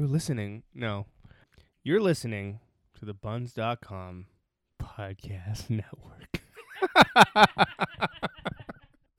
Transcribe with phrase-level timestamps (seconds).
[0.00, 0.62] You're listening.
[0.74, 1.04] No.
[1.84, 2.60] You're listening
[2.98, 4.28] to the buns.com
[4.82, 6.40] podcast network.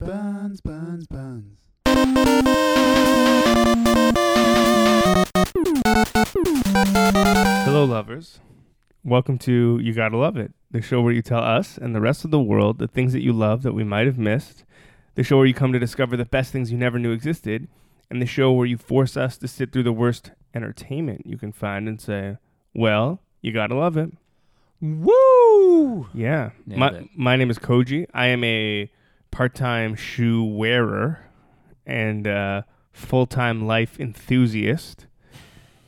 [0.00, 1.60] Buns, buns, buns.
[7.64, 8.40] Hello, lovers.
[9.04, 12.24] Welcome to You Gotta Love It, the show where you tell us and the rest
[12.24, 14.64] of the world the things that you love that we might have missed,
[15.14, 17.68] the show where you come to discover the best things you never knew existed,
[18.10, 21.52] and the show where you force us to sit through the worst entertainment you can
[21.52, 22.36] find and say,
[22.74, 24.10] well, you gotta love it.
[24.80, 26.08] Woo!
[26.12, 26.50] Yeah.
[26.66, 27.08] Nailed My, it.
[27.16, 28.06] my name is Koji.
[28.12, 28.90] I am a
[29.30, 31.24] part time shoe wearer
[31.86, 35.06] and uh, full time life enthusiast.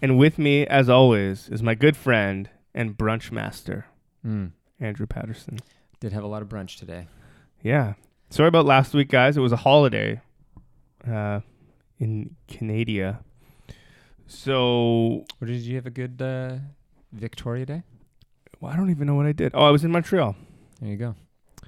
[0.00, 3.86] And with me, as always, is my good friend and brunch master,
[4.26, 4.52] Mm.
[4.80, 5.58] Andrew Patterson.
[6.00, 7.06] Did have a lot of brunch today.
[7.62, 7.94] Yeah.
[8.30, 9.36] Sorry about last week, guys.
[9.36, 10.20] It was a holiday
[11.06, 11.40] uh,
[11.98, 13.20] in Canada.
[14.26, 16.56] So, Or did you have a good uh,
[17.12, 17.82] Victoria Day?
[18.60, 19.52] well, I don't even know what I did.
[19.54, 20.34] Oh, I was in Montreal.
[20.80, 21.14] There you go.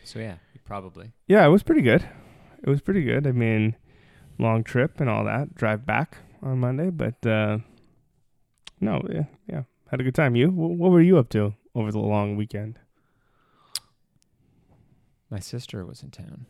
[0.05, 1.13] So yeah, probably.
[1.27, 2.05] Yeah, it was pretty good.
[2.63, 3.27] It was pretty good.
[3.27, 3.77] I mean,
[4.39, 5.55] long trip and all that.
[5.55, 7.59] Drive back on Monday, but uh,
[8.81, 10.35] no, yeah, yeah, had a good time.
[10.37, 12.79] You, Wh- what were you up to over the long weekend?
[15.31, 16.47] My sister was in town.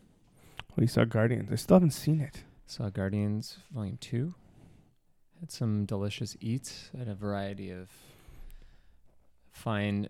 [0.75, 1.49] Well, you saw Guardians.
[1.51, 2.43] I still haven't seen it.
[2.67, 4.35] Saw Guardians Volume Two.
[5.39, 7.89] Had some delicious eats at a variety of
[9.51, 10.09] fine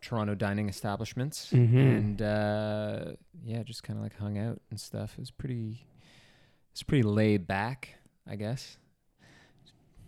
[0.00, 1.74] Toronto dining establishments, Mhm.
[1.96, 3.12] and uh,
[3.42, 5.12] yeah, just kind of like hung out and stuff.
[5.14, 5.86] It was pretty.
[6.72, 8.76] It's pretty laid back, I guess.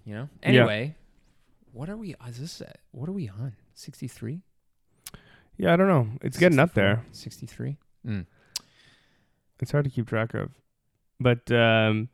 [0.04, 0.28] You know.
[0.42, 0.48] Yeah.
[0.48, 0.94] Anyway,
[1.72, 2.14] what are we?
[2.28, 2.60] Is this?
[2.60, 3.56] uh, What are we on?
[3.74, 4.42] Sixty three.
[5.56, 6.08] Yeah, I don't know.
[6.22, 7.04] It's getting up there.
[7.12, 7.76] Sixty three.
[8.06, 8.26] Mm.
[9.60, 10.50] It's hard to keep track of,
[11.18, 12.08] but um,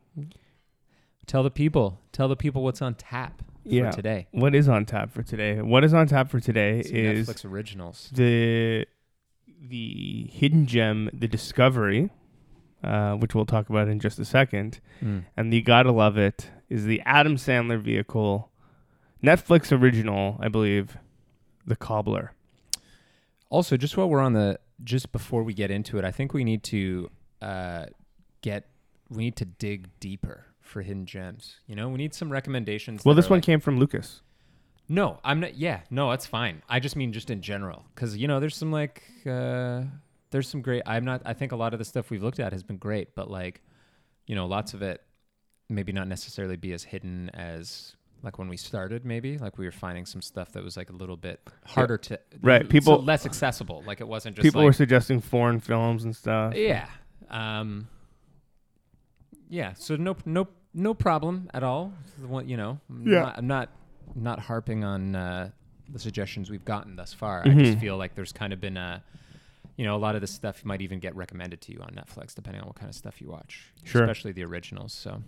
[1.27, 1.99] Tell the people.
[2.11, 3.91] Tell the people what's on tap for Yeah.
[3.91, 4.27] today.
[4.31, 5.61] what is on tap for today?
[5.61, 8.09] What is on tap for today Some is Netflix originals.
[8.13, 8.87] the
[9.61, 12.09] the hidden gem, the discovery,
[12.83, 14.79] uh, which we'll talk about in just a second.
[15.01, 15.25] Mm.
[15.35, 18.49] and the gotta love it is the Adam Sandler vehicle,
[19.23, 20.97] Netflix original, I believe,
[21.65, 22.33] The Cobbler.
[23.49, 26.43] Also, just while we're on the, just before we get into it, I think we
[26.43, 27.09] need to
[27.41, 27.85] uh,
[28.41, 28.67] get,
[29.09, 31.57] we need to dig deeper for hidden gems.
[31.67, 33.03] You know, we need some recommendations.
[33.05, 34.21] Well, this one like- came from Lucas.
[34.89, 35.55] No, I'm not.
[35.57, 36.61] Yeah, no, that's fine.
[36.69, 39.81] I just mean just in general, because you know, there's some like, uh,
[40.31, 40.81] there's some great.
[40.85, 41.21] I'm not.
[41.25, 43.61] I think a lot of the stuff we've looked at has been great, but like,
[44.27, 45.01] you know, lots of it
[45.69, 49.03] maybe not necessarily be as hidden as like when we started.
[49.03, 52.17] Maybe like we were finding some stuff that was like a little bit harder to
[52.41, 53.83] Right, so people- less accessible.
[53.85, 56.55] Like it wasn't just People like, were suggesting foreign films and stuff.
[56.55, 56.87] yeah.
[57.29, 57.89] Um,
[59.49, 59.73] yeah.
[59.73, 60.47] So no, no,
[60.77, 61.91] no problem at all.
[62.25, 63.21] One, you know, I'm Yeah.
[63.21, 63.69] Not, I'm not,
[64.15, 65.49] not harping on uh,
[65.89, 67.41] the suggestions we've gotten thus far.
[67.43, 67.65] I Mhm.
[67.65, 69.03] just feel like there's kind of been a,
[69.75, 72.33] you know, a lot of this stuff might even get recommended to you on Netflix,
[72.35, 73.73] depending on what kind of stuff you watch.
[73.83, 74.03] Sure.
[74.03, 74.93] Especially the originals.
[74.93, 75.23] So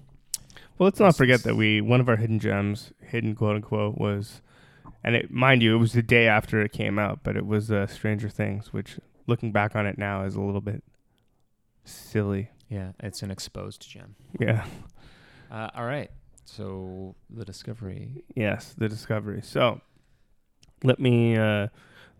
[0.77, 4.41] Well, let's not forget that we one of our hidden gems, hidden quote unquote, was,
[5.03, 7.71] and it mind you, it was the day after it came out, but it was
[7.71, 10.83] uh, Stranger Things, which looking back on it now is a little bit
[11.85, 12.49] silly.
[12.69, 14.15] yeah, it's an exposed gem.
[14.39, 14.65] Yeah.
[15.51, 16.11] Uh, all right.
[16.45, 18.23] So the discovery.
[18.35, 19.41] Yes, the discovery.
[19.43, 19.81] So,
[20.83, 21.67] let me uh,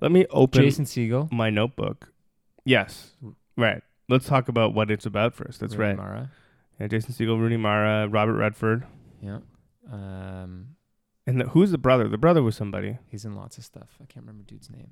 [0.02, 1.32] let me open Jason Segel.
[1.32, 2.12] my notebook.
[2.66, 3.14] Yes,
[3.58, 3.82] right.
[4.08, 5.60] Let's talk about what it's about first.
[5.60, 5.98] That's Rooney right.
[5.98, 6.32] Mara.
[6.80, 8.86] Yeah, Jason Segel, Rooney Mara, Robert Redford,
[9.22, 9.40] Yeah.
[9.92, 10.76] Um,
[11.28, 12.08] and the, who's the brother?
[12.08, 13.98] The brother was somebody, he's in lots of stuff.
[14.02, 14.92] I can't remember dude's name.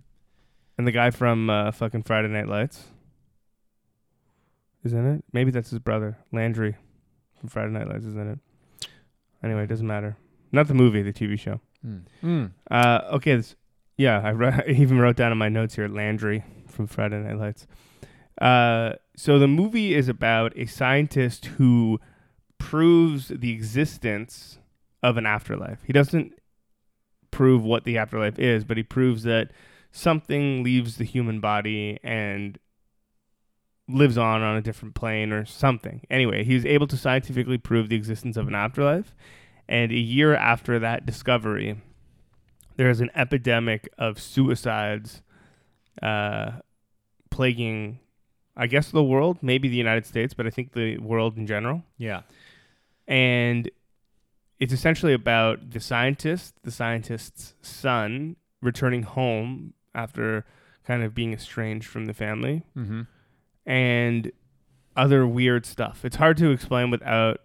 [0.78, 2.86] and the guy from uh, fucking Friday Night Lights,
[4.84, 5.24] isn't it?
[5.34, 6.75] Maybe that's his brother, Landry,
[7.40, 8.90] from Friday Night Lights, isn't it?
[9.44, 10.18] Anyway, it doesn't matter.
[10.52, 11.59] Not the movie, the TV show.
[11.86, 12.02] Mm.
[12.24, 12.52] Mm.
[12.70, 13.56] Uh, okay, this,
[13.98, 17.38] yeah, I, wrote, I even wrote down in my notes here Landry from Friday Night
[17.38, 17.68] Lights.
[18.42, 22.00] Uh, so the movie is about a scientist who
[22.58, 24.59] proves the existence
[25.02, 25.80] of an afterlife.
[25.86, 26.34] He doesn't
[27.31, 29.51] prove what the afterlife is, but he proves that
[29.92, 32.60] something leaves the human body and
[33.89, 36.01] lives on on a different plane or something.
[36.10, 39.16] Anyway, he was able to scientifically prove the existence of an afterlife.
[39.69, 41.81] And a year after that discovery,
[42.75, 45.22] there is an epidemic of suicides
[46.01, 46.51] uh,
[47.30, 48.00] plaguing,
[48.56, 51.83] I guess, the world, maybe the United States, but I think the world in general.
[51.98, 52.22] Yeah.
[53.07, 53.69] And
[54.60, 60.45] it's essentially about the scientist, the scientist's son, returning home after
[60.86, 63.01] kind of being estranged from the family Mm-hmm.
[63.68, 64.31] And
[64.96, 66.04] other weird stuff.
[66.06, 67.42] It's hard to explain without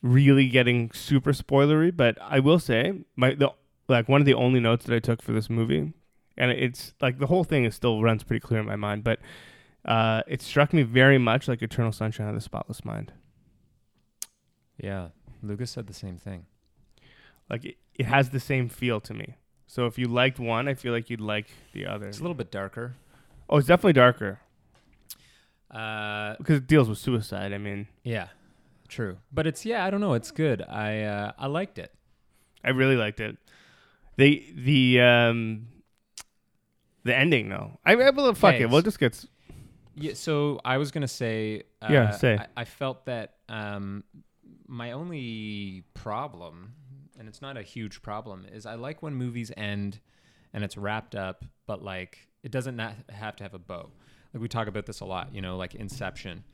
[0.00, 3.50] really getting super spoilery, but I will say my the
[3.88, 5.92] like one of the only notes that I took for this movie,
[6.38, 9.18] and it's like the whole thing is still runs pretty clear in my mind, but
[9.84, 13.12] uh, it struck me very much like Eternal Sunshine of the Spotless Mind.
[14.78, 15.08] Yeah,
[15.42, 16.46] Lucas said the same thing.
[17.50, 19.34] Like it, it has the same feel to me.
[19.66, 22.06] So if you liked one, I feel like you'd like the other.
[22.06, 22.94] It's a little bit darker.
[23.48, 24.40] Oh, it's definitely darker
[25.72, 27.52] Uh, because it deals with suicide.
[27.52, 28.28] I mean, yeah,
[28.88, 29.16] true.
[29.32, 30.14] But it's yeah, I don't know.
[30.14, 30.62] It's good.
[30.62, 31.92] I uh, I liked it.
[32.62, 33.38] I really liked it.
[34.16, 35.68] They the um
[37.04, 37.78] the ending though.
[37.84, 38.68] I, I believe fuck it.
[38.68, 39.24] We'll just get
[39.94, 40.14] Yeah.
[40.14, 41.62] So I was gonna say.
[41.80, 42.36] Uh, Yeah, say.
[42.38, 44.04] I, I felt that um,
[44.66, 46.74] my only problem,
[47.18, 50.00] and it's not a huge problem, is I like when movies end
[50.52, 53.90] and it's wrapped up, but like it doesn't not have to have a bow.
[54.32, 56.44] Like we talk about this a lot, you know, like Inception.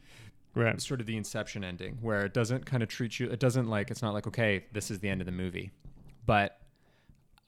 [0.54, 0.80] right.
[0.80, 3.90] sort of the inception ending where it doesn't kind of treat you it doesn't like
[3.90, 5.70] it's not like okay this is the end of the movie
[6.26, 6.58] but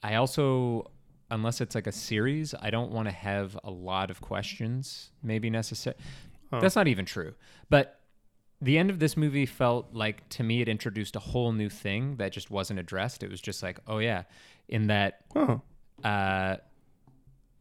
[0.01, 0.89] i also
[1.29, 5.49] unless it's like a series i don't want to have a lot of questions maybe
[5.49, 5.95] necessary
[6.51, 6.59] Huh.
[6.61, 7.33] that's not even true
[7.69, 7.99] but
[8.61, 12.15] the end of this movie felt like to me it introduced a whole new thing
[12.17, 14.23] that just wasn't addressed it was just like oh yeah
[14.69, 15.61] in that Oh,
[16.03, 16.57] uh,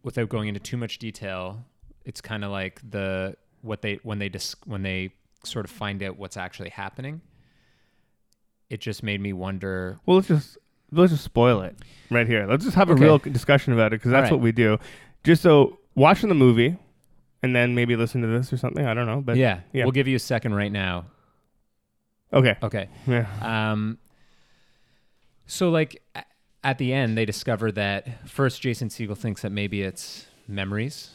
[0.05, 1.65] without going into too much detail,
[2.05, 5.13] it's kind of like the what they when they dis- when they
[5.45, 7.21] sort of find out what's actually happening.
[8.69, 9.99] It just made me wonder.
[10.07, 10.59] well, let's just
[10.93, 11.77] let's just spoil it
[12.11, 12.47] right here.
[12.47, 14.33] Let's just have a real discussion about it because that's right.
[14.33, 14.79] what we do.
[15.25, 16.77] Just so watching the movie
[17.43, 18.87] and then maybe listen to this or something.
[18.87, 19.85] I don't know, but yeah, yeah.
[19.85, 21.07] we'll give you a second right now.
[22.33, 22.57] okay.
[22.63, 22.89] Okay.
[23.07, 23.27] Yeah.
[23.41, 23.99] Um,
[25.47, 26.03] so like
[26.63, 31.11] at the end, they discover that first Jason Segel thinks that maybe it's memories,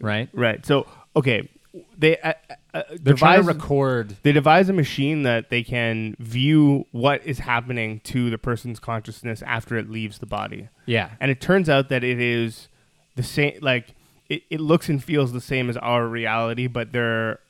[0.00, 0.28] right?
[0.32, 0.64] Right.
[0.66, 1.48] So okay,
[1.98, 2.32] they uh,
[2.74, 4.16] uh, trying devise to record.
[4.22, 9.42] they devise a machine that they can view what is happening to the person's consciousness
[9.42, 10.68] after it leaves the body.
[10.86, 12.68] Yeah, and it turns out that it is
[13.16, 13.94] the same like
[14.28, 17.40] it, it looks and feels the same as our reality but there are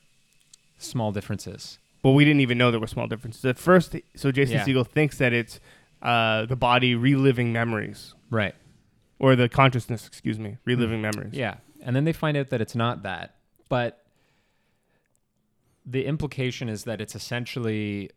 [0.77, 1.79] small differences.
[2.03, 4.63] well we didn't even know there were small differences at first so jason Yeah.
[4.65, 5.59] segel thinks that it's
[6.03, 8.53] uh, the body reliving memories Right.
[9.19, 11.55] or the consciousness excuse me reliving memories Yeah.
[11.81, 13.35] And then they find out that it's not that.
[13.69, 14.03] But
[15.85, 18.09] the implication is that it's essentially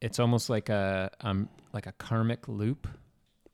[0.00, 2.88] it's almost like a um like a karmic loop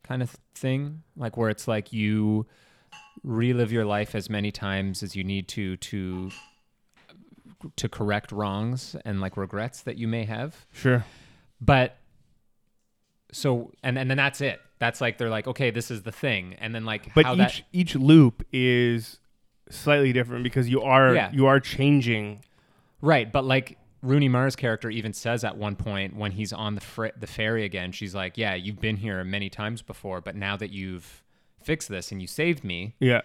[0.02, 2.46] kind of thing, like where it's like you
[3.22, 6.30] relive your life as many times as you need to to
[7.76, 10.66] to correct wrongs and like regrets that you may have.
[10.72, 11.04] Sure.
[11.60, 11.96] But
[13.32, 14.60] so and and then that's it.
[14.78, 16.54] That's like they're like okay this is the thing.
[16.58, 19.18] And then like but how each that each loop is
[19.76, 21.30] slightly different because you are Yeah.
[21.32, 22.40] you are changing
[23.00, 26.80] Right, but like Rooney Mara's character even says at one point when he's on the
[26.80, 30.56] fr- the ferry again, she's like, "Yeah, you've been here many times before, but now
[30.56, 31.22] that you've
[31.62, 33.20] fixed this and you saved me, yeah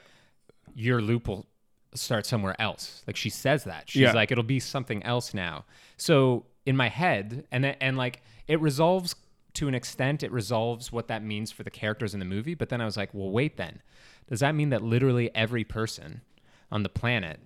[0.76, 1.46] your loop will
[1.94, 3.90] start somewhere else." Like she says that.
[3.90, 4.12] She's Yeah.
[4.14, 5.66] like, "It'll be something else now."
[5.98, 9.16] So in my head, and then, and like it resolves
[9.54, 10.24] to an extent.
[10.24, 12.54] It resolves what that means for the characters in the movie.
[12.54, 13.58] But then I was like, "Well, wait.
[13.58, 13.82] Then
[14.28, 16.22] does that mean that literally every person
[16.72, 17.40] on the planet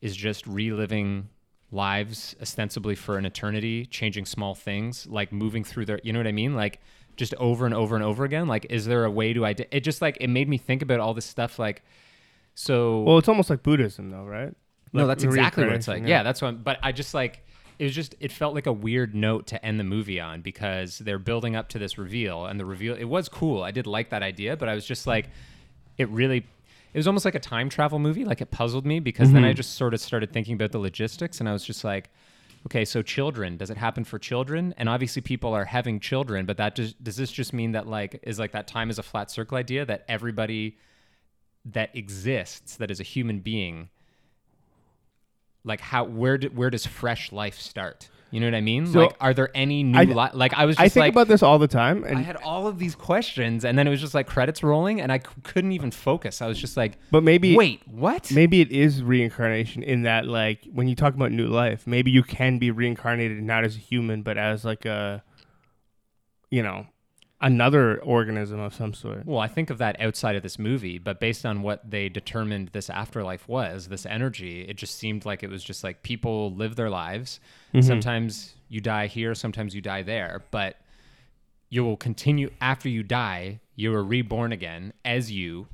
[0.00, 1.28] is just reliving?"
[1.70, 6.26] lives ostensibly for an eternity changing small things like moving through their you know what
[6.26, 6.80] i mean like
[7.16, 9.44] just over and over and over again like is there a way to
[9.76, 11.82] it just like it made me think about all this stuff like
[12.54, 14.54] so well it's almost like buddhism though right
[14.94, 16.22] no that's exactly what it's like reincarnation, yeah.
[16.22, 17.44] that's what I'm, but i just like
[17.78, 20.98] it was just it felt like a weird note to end the movie on because
[20.98, 24.08] they're building up to this reveal and the reveal it was cool i did like
[24.08, 25.28] that idea but i was just like
[25.98, 26.46] it really
[26.92, 29.48] it was almost like a time travel movie like it puzzled me because then i
[29.48, 29.56] mm-hmm.
[29.56, 32.10] just sort of started thinking about the logistics and i was just like
[32.66, 34.74] okay so children does it happen for children?
[34.76, 38.20] And obviously people are having children but that just does this just mean that like
[38.22, 40.76] is like that time is a flat circle idea that everybody
[41.64, 43.88] that exists that is a human being
[45.64, 49.00] like how where do, where does fresh life start you know what i mean So,
[49.00, 51.28] like are there any new I- li- like i was just i think like about
[51.28, 54.00] this all the time and I had all of these questions, and then it was
[54.00, 56.42] just like credits rolling, and I c- couldn't even focus.
[56.42, 60.60] I was just like, but maybe "Wait, what?" maybe it is reincarnation in that like
[60.72, 64.22] when you talk about new life maybe you can be reincarnated not as a human
[64.22, 65.22] but as like a
[66.50, 66.86] you know
[67.40, 71.20] another organism of some sort Well, I think of that outside of this movie, but
[71.20, 75.50] based on what they determined this afterlife was, this energy, it just seemed like it
[75.50, 77.40] was just like people live their lives.
[77.72, 77.86] Mm-hmm.
[77.86, 80.76] Sometimes you die here, sometimes you die there, but
[81.70, 83.60] you will continue after you die.
[83.76, 85.68] You are reborn again as you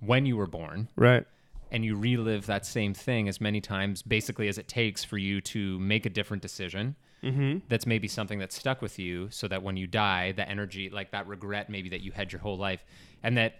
[0.00, 0.88] when you were born.
[0.96, 1.26] right
[1.70, 5.40] and you relive that same thing as many times basically as it takes for you
[5.40, 7.58] to make a different decision Mm-hmm.
[7.68, 11.10] that's maybe something that's stuck with you so that when you die the energy like
[11.10, 12.82] that regret maybe that you had your whole life
[13.22, 13.56] and that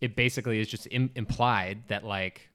[0.00, 2.48] it basically is just Im- implied that like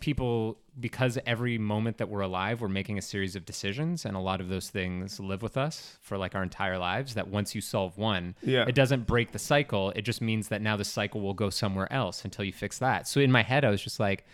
[0.00, 4.20] people because every moment that we're alive we're making a series of decisions and a
[4.20, 7.60] lot of those things live with us for like our entire lives that once you
[7.60, 8.64] solve one Yeah.
[8.66, 11.92] it doesn't break the cycle it just means that now the cycle will go somewhere
[11.92, 14.24] else until you fix that so in my head i was just like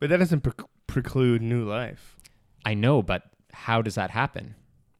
[0.00, 2.16] But that doesn't pre- preclude new life.
[2.66, 3.22] i know but
[3.52, 4.54] how does that happen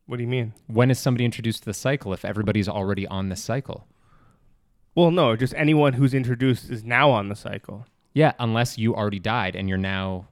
[0.07, 0.53] What do you mean?
[0.67, 3.87] when is somebody introduced to the cycle if everybody's already on the cycle
[4.95, 7.87] Well, no, just anyone who's introduced is now on the cycle.
[8.13, 10.29] Yeah, unless you already died and you're now.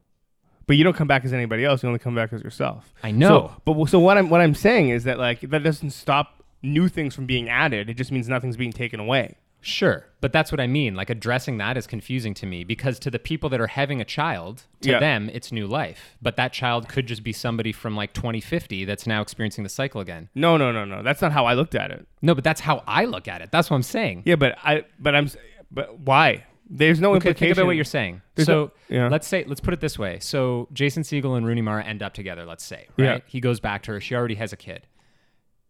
[0.67, 1.83] But you don't come back as anybody else.
[1.83, 2.93] You only come back as yourself.
[3.03, 3.29] I know.
[3.57, 6.89] So, but so what I'm what I'm saying is that like that doesn't stop new
[6.89, 7.89] things from being added.
[7.89, 9.39] It just means nothing's being taken away.
[9.63, 10.95] Sure, but that's what I mean.
[10.95, 14.05] Like addressing that is confusing to me because to the people that are having a
[14.05, 14.99] child, to Yeah.
[15.01, 16.17] them it's new life.
[16.23, 20.01] But that child could just be somebody from like 2050 that's now experiencing the cycle
[20.01, 20.29] again.
[20.35, 21.03] No, no, no, no.
[21.03, 22.07] That's not how I looked at it.
[22.23, 23.51] No, but that's how I look at it.
[23.53, 24.23] That's what I'm saying.
[24.25, 25.29] Yeah, but I but I'm
[25.71, 26.45] but why?
[26.73, 27.49] There's no Okay, implication.
[27.49, 28.23] think about what you're saying.
[28.37, 29.09] There's so no- yeah.
[29.09, 30.21] let's say let's put it this way.
[30.21, 32.45] So Jason Segel and Rooney Mara end up together.
[32.47, 33.07] Let's say Yeah.
[33.07, 33.25] right.
[33.27, 34.01] He goes back to her.
[34.01, 34.87] She already has a kid.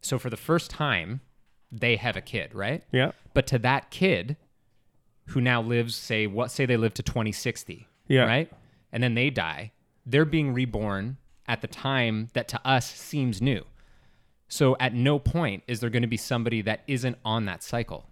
[0.03, 1.21] So for the first time,
[1.73, 2.83] they have a kid, right?
[2.93, 3.13] Yeah.
[3.35, 4.37] But to that kid,
[5.29, 8.25] who now lives, say what say they live to 2060, Yeah.
[8.25, 8.51] right?
[8.93, 9.73] And then they die.
[10.05, 13.65] They're being reborn at the time that to us seems new.
[14.49, 18.07] So at no point is there going to be somebody that isn't on that cycle.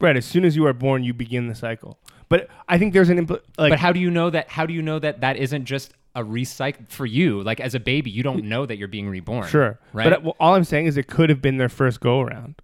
[0.00, 0.16] Right.
[0.16, 1.98] As soon as you are born, you begin the cycle.
[2.28, 4.48] But I think there's an impl- like but how do you know that?
[4.48, 7.42] How do you know that that isn't just a recycle for you?
[7.42, 9.46] Like as a baby, you don't know that you're being reborn.
[9.48, 9.78] sure.
[9.92, 10.04] right?
[10.04, 12.60] But uh, well, all I'm saying is it could have been their first go around.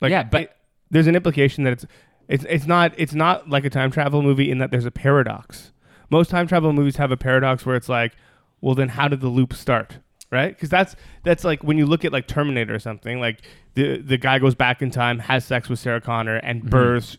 [0.00, 0.52] Like Yeah, but- it-
[0.90, 1.86] there's an implication that it's
[2.28, 5.72] it's it's not it's not like a time travel movie in that there's a paradox.
[6.10, 8.12] Most time travel movies have a paradox where it's like,
[8.62, 9.98] well, then how did the loop start?
[10.30, 10.54] Right?
[10.54, 13.20] Because that's that's like when you look at like Terminator or something.
[13.20, 13.42] Like
[13.74, 17.16] the the guy goes back in time, has sex with Sarah Connor, and births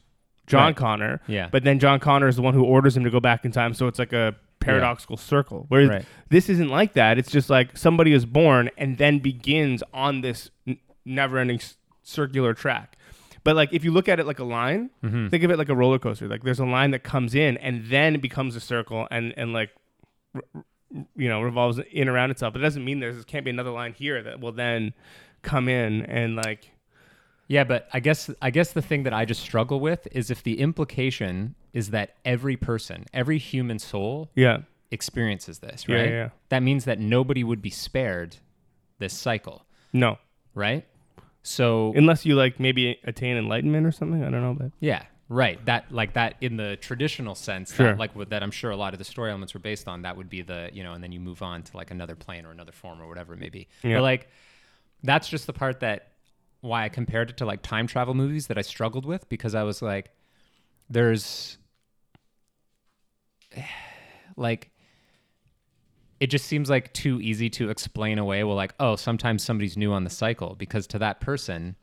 [0.47, 0.67] John Mm-hmm.
[0.67, 0.75] Right.
[0.75, 1.21] Connor.
[1.27, 1.49] Yeah.
[1.51, 3.73] But then John Connor is the one who orders him to go back in time,
[3.75, 4.35] so it's like a
[4.69, 5.65] paradoxical circle.
[5.69, 6.05] Whereas Right.
[6.29, 7.17] this isn't like that.
[7.17, 11.59] It's just like somebody is born and then begins on this n- never-ending
[12.03, 12.95] circular track.
[13.43, 15.27] But like if you look at it like a line, Mm-hmm.
[15.29, 16.27] think of it like a roller coaster.
[16.27, 19.53] Like there's a line that comes in and then it becomes a circle and and
[19.53, 19.69] like
[20.35, 20.63] r- r-
[21.15, 22.53] you know revolves in around itself.
[22.53, 24.93] But it doesn't mean there's can't be another line here that will then
[25.41, 26.71] come in and like
[27.49, 30.43] Yeah, but I guess I guess the thing that I just struggle with is if
[30.43, 34.59] the implication is that every person, every human soul yeah
[34.91, 35.97] experiences this, right?
[36.05, 36.29] yeah, yeah.
[36.49, 38.37] That means that nobody would be spared
[38.99, 40.17] this cycle, no
[40.55, 40.85] right?
[41.41, 44.23] So unless you like maybe attain enlightenment or something.
[44.23, 45.63] I don't know, but yeah, right.
[45.65, 47.87] That like that in the traditional sense, Sure.
[47.87, 50.03] that, like that I'm sure a lot of the story elements were based on.
[50.03, 52.45] That would be the you know, and then you move on to like another plane
[52.45, 53.67] or another form or whatever it may be.
[53.83, 53.95] Yeah.
[53.97, 54.27] But like
[55.01, 56.09] that's just the part that
[56.61, 59.63] why I compared it to like time travel movies that I struggled with because I
[59.63, 60.11] was like,
[60.89, 61.57] there's
[64.35, 64.71] like
[66.19, 68.43] it just seems like too easy to explain away.
[68.43, 71.77] Well, like, oh, sometimes somebody's new on the cycle because to that person,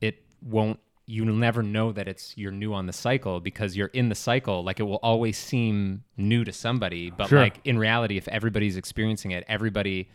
[0.00, 0.78] it won't.
[1.06, 4.62] You'll never know that it's you're new on the cycle because you're in the cycle.
[4.62, 7.40] Like it will always seem new to somebody, but Sure.
[7.40, 10.10] like in reality, if everybody's experiencing it, everybody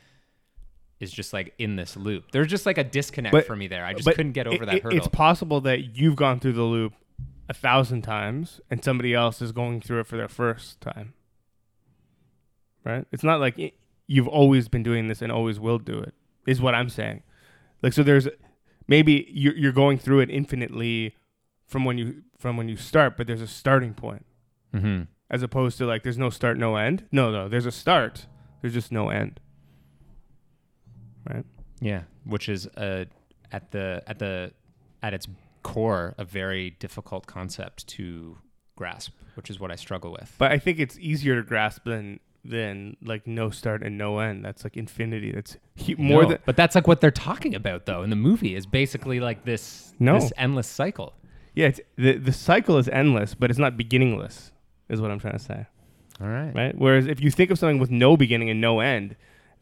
[1.03, 2.31] is just like in this loop.
[2.31, 3.85] There's just like a disconnect But- for me there.
[3.85, 4.97] I just couldn't get over it- that hurdle.
[4.97, 6.93] It's possible that you've gone through the loop
[7.49, 11.13] a thousand times and somebody else is going through it for their first time.
[12.83, 13.05] Right?
[13.11, 13.75] It's not like it,
[14.07, 16.13] you've always been doing this and always will do it.
[16.45, 17.23] Is what I'm saying.
[17.81, 18.27] Like so, there's
[18.87, 21.15] maybe you're you're going through it infinitely
[21.65, 24.25] from when you from when you start, but there's a starting point
[24.73, 25.03] mm-hmm.
[25.29, 27.05] as opposed to like there's no start, no end.
[27.11, 28.27] No, no, there's a start.
[28.61, 29.39] There's just no end.
[31.29, 31.45] Right?
[31.81, 33.07] Yeah, which is a
[33.51, 34.51] at the at the
[35.01, 35.27] at its
[35.63, 38.37] core a very difficult concept to
[38.75, 40.33] grasp, which is what I struggle with.
[40.37, 44.43] But I think it's easier to grasp than than like no start and no end.
[44.43, 45.31] That's like infinity.
[45.31, 48.15] That's hu- more No, than but that's like what they're talking about though in the
[48.17, 50.19] movie is basically like this No.
[50.19, 51.13] this endless cycle.
[51.55, 51.67] yeah.
[51.67, 54.51] It's, the the cycle is endless, but it's not beginningless.
[54.89, 55.65] Is what I'm trying to say,
[56.19, 56.53] All right.
[56.53, 56.77] right?
[56.77, 59.15] Whereas if you think of something with no beginning and no end,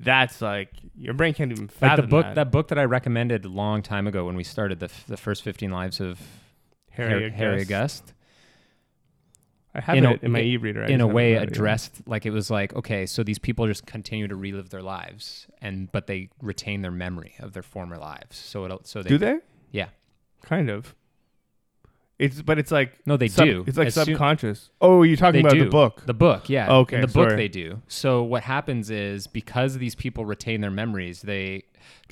[0.04, 2.36] that's like your brain can't even Like fathom the book that.
[2.36, 2.52] that.
[2.52, 5.44] book that I recommended a long time ago when we started the f- the first
[5.44, 6.20] 15 lives of
[6.92, 7.72] Harry, Har- Harry August.
[8.04, 8.14] August
[9.74, 10.84] I have in it a- in my e-reader.
[10.84, 11.52] I in a way read it yet.
[11.52, 15.48] addressed like it was like okay so these people just continue to relive their lives
[15.62, 19.18] and but they retain their memory of their former lives so it so they Do
[19.18, 19.40] they?
[19.72, 19.90] yeah
[20.42, 20.96] Kind of.
[22.22, 23.64] It's but it's like No, they sub- do.
[23.68, 24.70] It's like As soon- subconscious.
[24.80, 25.64] oh, you're talking about do.
[25.66, 26.04] the book.
[26.06, 26.68] The book, yeah.
[26.70, 27.36] Oh, okay, In the book, sorry.
[27.36, 27.82] they do.
[27.88, 31.64] So what happens is because these people retain their memories, they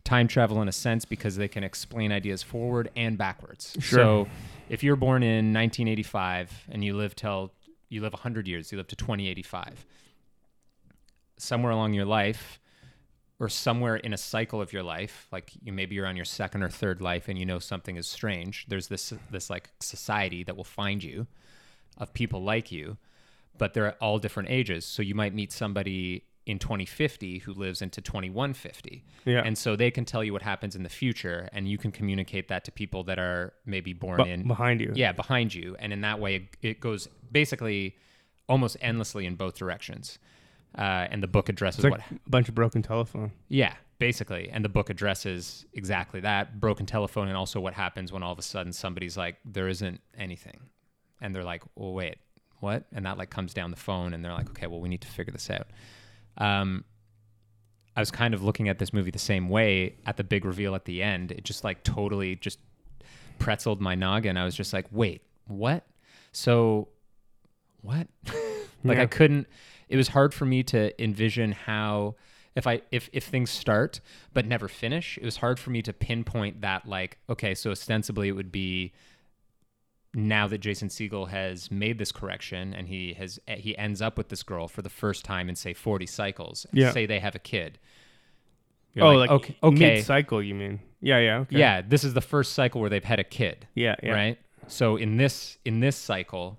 [0.04, 3.76] time travel in a sense because they can explain ideas forward and backwards.
[3.80, 4.00] Sure.
[4.00, 4.28] So
[4.68, 7.52] if you're born in 1985 and you live till
[7.90, 9.86] you live 100 years, you live to 2085.
[11.38, 12.60] Somewhere along your life,
[13.40, 16.62] or somewhere in a cycle of your life, like you maybe you're on your second
[16.64, 18.66] or third life and you know something is strange.
[18.68, 21.28] There's this this like society that will find you
[21.98, 22.98] of people like you,
[23.58, 24.86] but they're at all different ages.
[24.86, 29.04] So you might meet somebody in 2050 who lives into 2150.
[29.26, 29.42] Yeah.
[29.46, 32.48] And so they can tell you what happens in the future and you can communicate
[32.48, 34.92] that to people that are maybe born Bu- in behind you.
[34.96, 35.76] yeah, behind you.
[35.80, 37.96] And in that way it, it goes basically
[38.48, 40.18] almost endlessly in both directions.
[40.78, 43.32] Uh, and the book addresses like what a bunch of broken telephone.
[43.48, 44.50] yeah, basically.
[44.52, 48.40] And the book addresses exactly that broken telephone and also what happens when all of
[48.40, 50.62] a sudden somebody's like, there isn't anything.
[51.22, 52.18] And they're like, well, wait,
[52.60, 52.86] what?
[52.94, 55.08] And that like comes down the phone and they're like, okay, well, we need to
[55.08, 55.68] figure this out.
[56.38, 56.86] Um,
[57.96, 60.76] I was kind of looking at this movie the same way at the big reveal
[60.76, 61.32] at the end.
[61.32, 62.60] It just like totally just
[63.40, 64.38] pretzeled my noggin.
[64.38, 65.86] I was just like, wait, what?
[66.32, 66.90] So,
[67.82, 68.08] what?
[68.84, 69.04] like Yeah.
[69.04, 69.48] I couldn't.
[69.90, 72.16] It was hard for me to envision how
[72.56, 74.00] if I if if things start
[74.34, 75.18] but never finish.
[75.18, 76.88] It was hard for me to pinpoint that.
[76.88, 78.94] Like, okay, so ostensibly it would be
[80.14, 84.30] now that Jason Segel has made this correction and he has he ends up with
[84.30, 86.66] this girl for the first time in say 40 cycles.
[86.70, 86.92] and Yeah.
[86.92, 87.80] Say they have a kid.
[88.94, 90.80] You're oh, like, okay, okay, mid cycle, you mean?
[91.00, 91.38] Yeah, yeah.
[91.40, 91.60] Okay.
[91.60, 91.82] yeah.
[91.82, 94.12] This is the first cycle where they've had a kid Yeah, yeah.
[94.12, 94.40] right?
[94.68, 96.58] So in this in this cycle,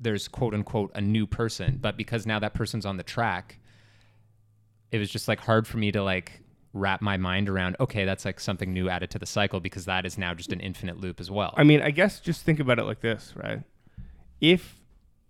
[0.00, 3.58] there's quote unquote a new person, but because now that person's on the track,
[4.90, 6.40] it was just like hard for me to like
[6.72, 7.76] wrap my mind around.
[7.80, 10.60] Okay, that's like something new added to the cycle because that is now just an
[10.60, 11.52] infinite loop as well.
[11.56, 13.62] I mean, I guess just think about it like this, right?
[14.40, 14.80] If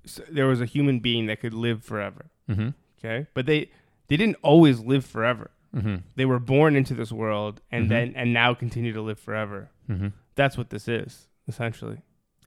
[0.04, 2.70] s- there was a human being that could live forever, mm-hmm.
[2.98, 3.70] okay, but they
[4.08, 5.50] they didn't always live forever.
[5.74, 5.96] Mm-hmm.
[6.16, 7.88] They were born into this world and Mhm.
[7.88, 9.70] then and now continue to live forever.
[9.88, 10.08] Mm-hmm.
[10.34, 11.98] That's what this is essentially,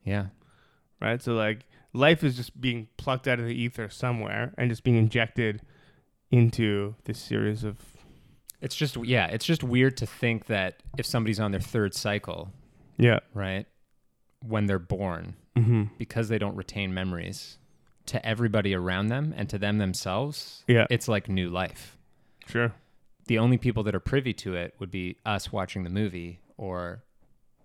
[0.04, 0.26] Yeah.
[1.00, 1.22] right?
[1.22, 1.60] So like
[1.94, 5.62] life is just being plucked out of the ether somewhere and just being injected
[6.30, 7.76] into this series of
[8.60, 12.50] It's just yeah, it's just weird to think that if somebody's on their third cycle,
[12.98, 13.20] yeah.
[13.32, 13.66] right,
[14.46, 15.84] when they're born, Mm-hmm.
[15.98, 17.58] because they don't retain memories
[18.06, 20.86] to everybody around them and to them themselves, Yeah.
[20.90, 21.96] it's like new life.
[22.48, 22.72] Sure.
[23.28, 27.02] the only people that are privy to it would be us watching the movie or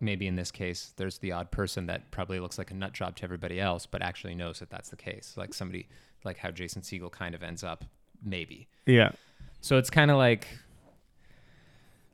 [0.02, 3.16] maybe in this case there's the odd person that probably looks like a nut job
[3.16, 5.88] to everybody else but actually knows that that's the case like somebody
[6.24, 7.84] like how jason segel kind of ends up
[8.24, 9.12] maybe Yeah.
[9.62, 10.48] so it's kind of like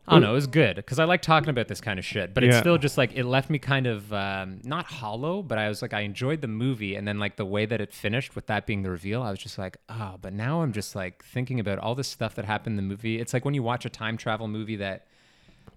[0.08, 0.30] I don't know.
[0.30, 2.60] It was good because I like talking about this kind of shit, but it's Yeah.
[2.60, 5.96] still just like it left me kind of um, not hollow, but I was like
[5.96, 8.84] I enjoyed the movie, and then like the way that it finished with that being
[8.84, 11.96] the reveal, I was just like, oh, but now I'm just like thinking about all
[11.96, 13.20] this stuff that happened in the movie.
[13.20, 15.08] It's like when you watch a time travel movie that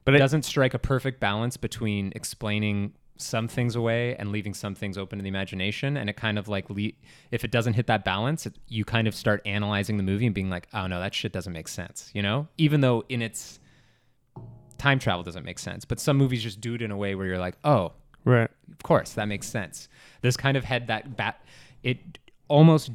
[0.09, 4.75] But it, doesn't strike a perfect balance between explaining some things away and leaving some
[4.75, 5.99] things open to the imagination.
[5.99, 6.92] And it kind of like le-
[7.31, 10.35] if it doesn't hit that balance it, you kind of start analyzing the movie and
[10.35, 12.49] being like oh no that shit doesn't make sense you know?
[12.57, 13.61] Even though in its
[14.79, 15.85] time travel doesn't make sense.
[15.85, 17.92] But some movies just do it in a way where you're like oh
[18.25, 18.49] right.
[18.73, 19.90] of course that makes sense.
[20.23, 21.44] This kind of had that bat
[21.83, 22.18] it
[22.49, 22.92] almost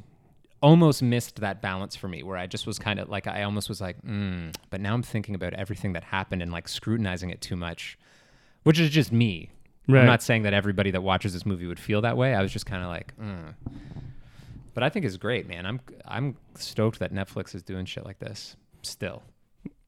[0.63, 3.67] almost missed that balance for me where i just was kind of like i almost
[3.69, 7.41] was like mm, but now i'm thinking about everything that happened and like scrutinizing it
[7.41, 7.97] too much
[8.63, 9.49] which is just me
[9.87, 9.99] Right.
[9.99, 12.51] i'm not saying that everybody that watches this movie would feel that way i was
[12.53, 13.53] just kind of like mm.
[14.73, 18.19] but i think it's great man i'm i'm stoked that netflix is doing shit like
[18.19, 19.21] this still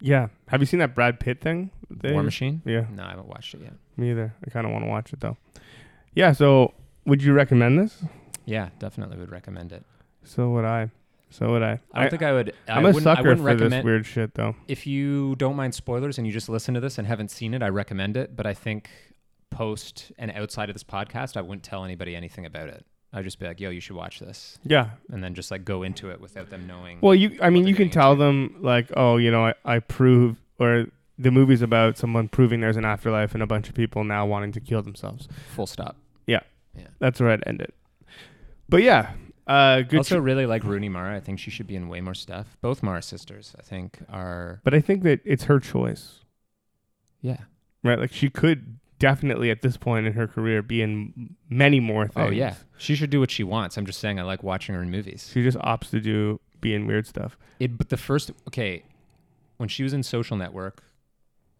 [0.01, 0.27] Yeah.
[0.49, 1.69] Have you seen that Brad Pitt thing?
[1.89, 2.85] They- war machine Yeah.
[2.93, 4.33] no i haven't watched it yet Me either.
[4.45, 5.37] I kind of want to watch it though.
[6.13, 6.33] Yeah.
[6.33, 6.73] So,
[7.05, 8.03] would you recommend this?
[8.45, 9.83] yeah definitely would recommend it
[10.25, 10.91] So would I.
[11.29, 11.79] So would I.
[11.93, 14.05] i don't think i would I I'm a wouldn't, I sucker wouldn't for this weird
[14.05, 14.55] shit though.
[14.67, 17.61] if you don't mind spoilers and you just listen to this and haven't seen it,
[17.61, 18.35] I recommend it.
[18.35, 18.89] But I think
[19.49, 22.85] post and outside of this podcast, I wouldn't tell anybody anything about it.
[23.13, 24.59] I'd just be like, yo, you should watch this.
[24.63, 24.89] Yeah.
[25.09, 26.99] And then just like go into it without them knowing.
[27.01, 27.37] Well, you.
[27.41, 30.87] I mean, you can getting tell them like, oh, you know, I, I prove, or
[31.17, 34.51] the movie's about someone proving there's an afterlife and a bunch of people now wanting
[34.51, 35.29] to kill themselves.
[35.53, 35.95] full stop.
[36.27, 36.41] Yeah.
[36.77, 36.87] Yeah.
[36.99, 37.73] That's where I'd end it.
[38.67, 39.13] But yeah,
[39.47, 39.97] uh, good.
[39.97, 41.15] also, really like Rooney Mara.
[41.15, 42.57] I think she should be in way more stuff.
[42.61, 44.61] Both Mara sisters, I think, are.
[44.63, 46.21] but I think that it's her choice,
[47.21, 47.37] Yeah.
[47.83, 47.99] right?
[47.99, 52.27] Like she could definitely at this point in her career be in many more things.
[52.27, 52.55] Oh, yeah.
[52.77, 53.77] She should do what she wants.
[53.77, 55.29] I'm just saying I like watching her in movies.
[55.33, 57.37] She just opts to do be in weird stuff.
[57.59, 58.83] It, but the first, okay,
[59.57, 60.81] when she was in Social Network,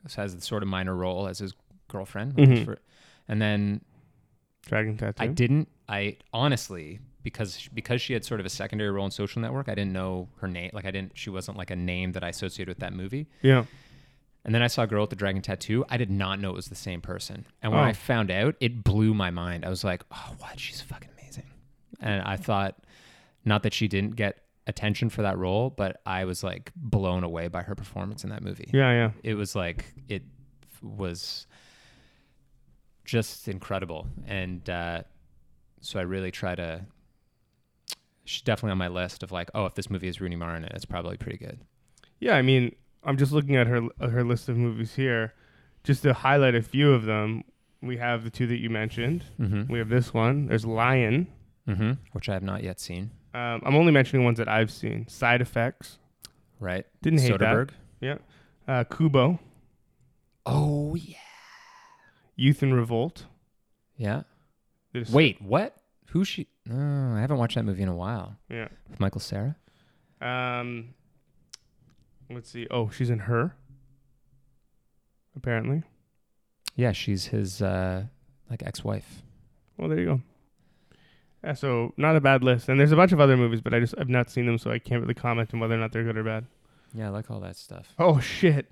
[0.04, 1.54] this has the sort of minor role as his
[1.90, 2.66] girlfriend, Mhm.
[2.66, 2.80] for-
[3.28, 3.82] and then
[4.66, 5.22] Dragon Tattoo.
[5.24, 5.68] I didn't.
[5.88, 9.68] I honestly because because she had sort of a secondary role in Social Network.
[9.68, 10.70] I didn't know her name.
[10.72, 11.12] Like I didn't.
[11.18, 13.28] She wasn't like a name that I associated with that movie.
[13.42, 13.66] Yeah.
[14.46, 15.84] And then I saw a girl with the dragon tattoo.
[15.90, 17.46] I did not know it was the same person.
[17.62, 17.86] And when Oh.
[17.88, 19.66] I found out, it blew my mind.
[19.66, 20.60] I was like, "Oh, what?
[20.60, 21.48] She's fucking amazing."
[22.00, 22.86] And I thought,
[23.44, 27.48] not that she didn't get attention for that role, but I was like blown away
[27.50, 28.70] by her performance in that movie.
[28.74, 28.92] Yeah.
[28.92, 29.12] Yeah.
[29.24, 30.24] It was like it
[30.84, 31.48] was
[33.04, 35.02] just incredible, and uh,
[35.82, 36.86] so I really try to.
[38.26, 40.66] She's definitely on my list of like, oh, if this movie is Rooney Mara in
[40.66, 41.62] it, it's probably pretty good.
[42.20, 45.34] Yeah, I mean, I'm just looking at her uh, her list of movies here.
[45.84, 47.44] Just to highlight a few of them,
[47.82, 49.24] we have the two that you mentioned.
[49.40, 49.72] Mm-hmm.
[49.72, 50.48] We have this one.
[50.48, 51.28] There's Lion.
[51.68, 51.92] Mm-hmm.
[52.14, 53.12] Which I have not yet seen.
[53.34, 55.08] Um, I'm only mentioning ones that I've seen.
[55.08, 55.98] Side Effects.
[56.60, 56.86] Right.
[57.02, 57.72] Didn't hate Soderbergh.
[58.02, 58.22] that.
[58.68, 59.40] Uh, Kubo.
[60.46, 61.18] Oh yeah.
[62.36, 63.26] Youth in Revolt.
[63.98, 64.24] Yeah.
[64.94, 65.76] There's- Wait, what?
[66.16, 66.48] Who's she?
[66.66, 68.38] No, I haven't watched that movie in a while.
[68.50, 68.70] Yeah.
[68.90, 69.58] With Michael Cera.
[70.22, 70.94] Um.
[72.30, 72.68] Let's see.
[72.72, 73.54] Oh, she's in Her.
[75.36, 75.84] Apparently.
[76.78, 78.06] Yeah, she's his uh
[78.50, 79.24] like ex-wife.
[79.78, 80.22] Well, there you go.
[81.44, 82.70] Yeah, so not a bad list.
[82.70, 84.72] And there's a bunch of other movies, but I just I've not seen them, so
[84.72, 86.46] I can't really comment on whether or not they're good or bad.
[86.94, 87.94] Yeah, I like all that stuff.
[88.00, 88.72] Oh shit.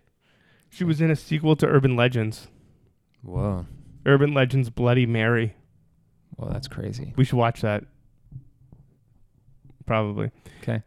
[0.70, 2.48] She was in a sequel to Urban Legends.
[3.22, 3.66] Whoa.
[4.06, 5.56] Urban Legends Bloody Mary.
[6.38, 7.14] Well, that's crazy.
[7.16, 7.84] We should watch that.
[9.86, 10.32] Probably.
[10.62, 10.82] Okay.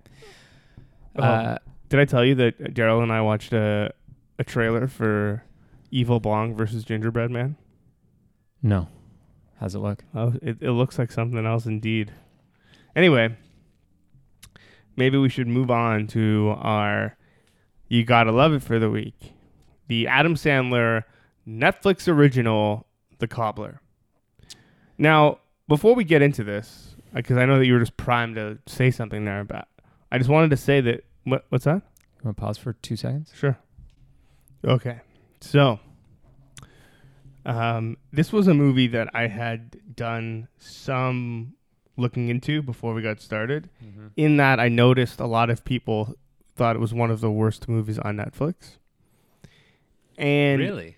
[1.16, 3.92] Oh, Uh, did I tell you that Daryl and I watched a
[4.38, 5.42] a trailer for
[5.90, 7.56] Evil Bong versus Gingerdead Man?
[8.62, 8.88] no.
[9.58, 10.04] How's it look?
[10.14, 12.12] Oh, it, it looks like something else indeed.
[12.94, 13.34] Anyway,
[14.96, 17.16] maybe we should move on to our
[17.88, 19.32] You Gotta Love It for the week.
[19.88, 21.04] The Adam Sandler
[21.48, 22.86] Netflix original,
[23.18, 23.80] The Cobbler.
[24.98, 28.58] Now, before we get into this, because I know that you were just primed to
[28.66, 29.68] say something there about,
[30.10, 31.82] I just wanted to say that, what, what's that?
[32.18, 33.32] You want to pause for two seconds?
[33.34, 33.58] Sure.
[34.64, 35.00] Okay.
[35.40, 35.78] So,
[37.44, 41.54] um, this was a movie that I had done some
[41.96, 43.68] looking into before we got started.
[43.84, 44.08] Mm-hmm.
[44.16, 46.14] In that, I noticed a lot of people
[46.54, 48.76] thought it was one of the worst movies on Netflix.
[50.18, 50.96] And Really?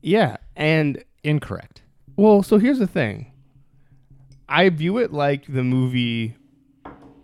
[0.00, 1.82] yeah, and Incorrect.
[2.18, 3.30] Well, so here's the thing.
[4.48, 6.34] I view it like the movie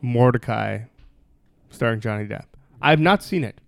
[0.05, 0.87] Mortdecai
[1.69, 2.45] starring Johnny Depp.
[2.81, 3.61] I've not seen it.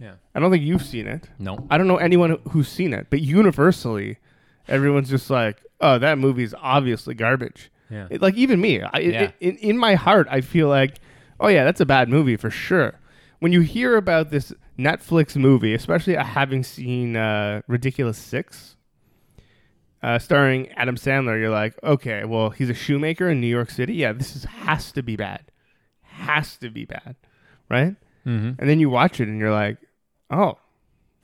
[0.00, 0.14] Yeah.
[0.34, 1.28] I don't think you've seen it.
[1.38, 1.64] No.
[1.70, 4.18] I don't know anyone who's seen it, but universally,
[4.66, 8.08] everyone's just like, "Oh, that movie's obviously garbage." Yeah.
[8.10, 9.22] It, like even me, I, Yeah.
[9.22, 10.98] it, in in my heart, I feel like,
[11.38, 12.94] "Oh yeah, that's a bad movie for sure."
[13.38, 18.74] When you hear about this Netflix movie, especially uh, having seen uh, Ridiculous Six,
[20.04, 23.94] uh, starring Adam Sandler, you're like, "Okay, well, he's a shoemaker in New York City.
[23.94, 25.50] Yeah, this is has to be bad,
[26.02, 27.16] has to be bad,
[27.70, 28.52] right?" mm-hmm.
[28.58, 29.78] and then you watch it and you're like,
[30.30, 30.54] oh,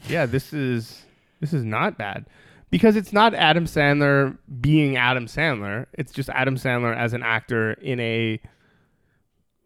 [0.08, 1.02] yeah, this is
[1.40, 2.26] this is not bad
[2.70, 5.86] because it's not Adam Sandler being Adam Sandler.
[5.94, 8.40] It's just Adam Sandler as an actor in a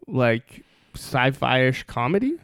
[0.07, 2.35] like sci-fi-ish comedy,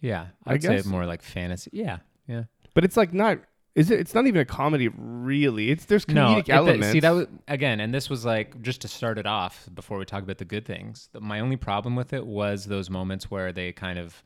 [0.00, 0.28] Yeah.
[0.46, 0.86] I I'd say guess.
[0.86, 1.70] more like fantasy.
[1.72, 1.98] Yeah.
[2.26, 2.44] Yeah.
[2.74, 3.38] but it's like not.
[3.74, 4.00] Is it?
[4.00, 5.70] It's not even a comedy, really.
[5.70, 6.64] It's there's comedic No.
[6.64, 9.66] comedic it- see, that was again, and this was like just to start it off
[9.74, 11.08] before we talk about the good things.
[11.12, 14.22] The, my only problem with it was those moments where they kind of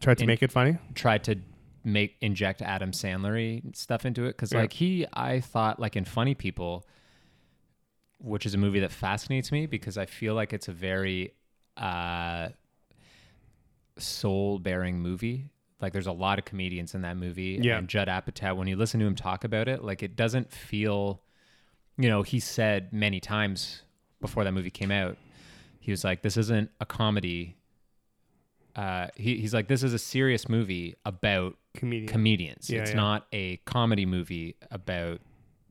[0.00, 0.78] tried to in- make it funny.
[0.94, 1.36] tried to
[1.84, 4.60] make inject Adam Sandler stuff into it because Yeah.
[4.60, 6.86] like he I thought like in Funny People,
[8.18, 11.34] which is a movie that fascinates me because I feel like it's a very
[11.76, 12.48] uh,
[13.98, 15.50] soul bearing movie.
[15.84, 17.60] Like there's a lot of comedians in that movie.
[17.62, 17.76] Yeah.
[17.78, 21.20] And Judd Apatow, when you listen to him talk about it, like it doesn't feel,
[21.98, 23.82] you know, he said many times
[24.20, 25.18] before that movie came out,
[25.80, 27.56] he was like, "This isn't a comedy."
[28.74, 32.08] Uh, he, he's like, "This is a serious movie about Comedian.
[32.08, 32.70] comedians.
[32.70, 32.96] Yeah, it's yeah.
[32.96, 35.20] not a comedy movie about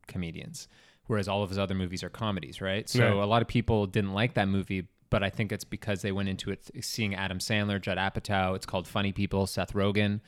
[0.08, 0.68] comedians.
[1.08, 2.88] Whereas all of his other movies are comedies, right?
[2.88, 3.24] So Right.
[3.24, 6.28] a lot of people didn't like that movie, but I think it's because they went
[6.28, 8.56] into it seeing Adam Sandler, Judd Apatow.
[8.56, 10.22] It's called Funny People, Seth Rogen,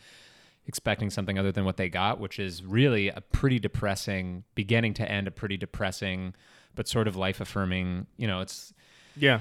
[0.68, 5.12] expecting something other than what they got, which is really a pretty depressing, beginning to
[5.12, 6.36] end, a pretty depressing,
[6.76, 8.06] but sort of life affirming.
[8.16, 8.76] You know, it's
[9.18, 9.40] yeah.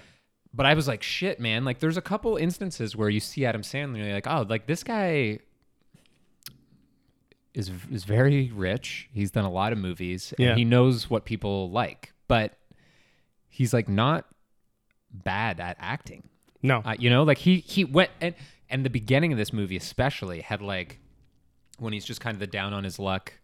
[0.55, 1.67] but I was like, shit, man.
[1.67, 4.67] Like, there's a couple instances where you see Adam Sandler, and you're like, oh, like
[4.67, 5.41] this guy
[7.53, 9.11] is is very rich.
[9.13, 10.55] He's done a lot of movies, and Yeah.
[10.55, 12.59] he knows what people like, but
[13.51, 14.25] he's like not
[15.15, 16.29] bad at acting.
[16.63, 16.83] No.
[16.85, 18.35] Uh, you know, like he he went and
[18.69, 20.99] and the beginning of this movie especially had like
[21.79, 23.35] when he's just kind of the down on his luck,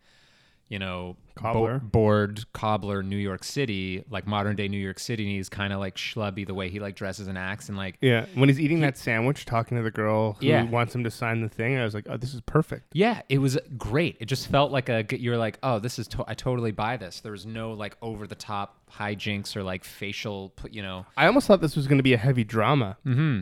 [0.70, 1.78] you know, Cobbler.
[1.80, 5.24] bored cobbler New York City, like modern day New York City.
[5.24, 7.98] And he's kind of like schlubby the way he like dresses and acts, and like
[8.00, 10.62] Yeah, when he's eating that sandwich, talking to the girl who Yeah.
[10.62, 13.38] wants him to sign the thing, I was like, "Oh, this is perfect." Yeah, it
[13.38, 14.16] was great.
[14.20, 15.04] It just felt like a.
[15.10, 16.06] You're like, oh, this is.
[16.08, 17.20] To- I totally buy this.
[17.20, 20.54] There was no like over the top hijinks or like facial.
[20.70, 22.96] You know, I almost thought this was going to be a heavy drama.
[23.04, 23.40] Mm-hmm.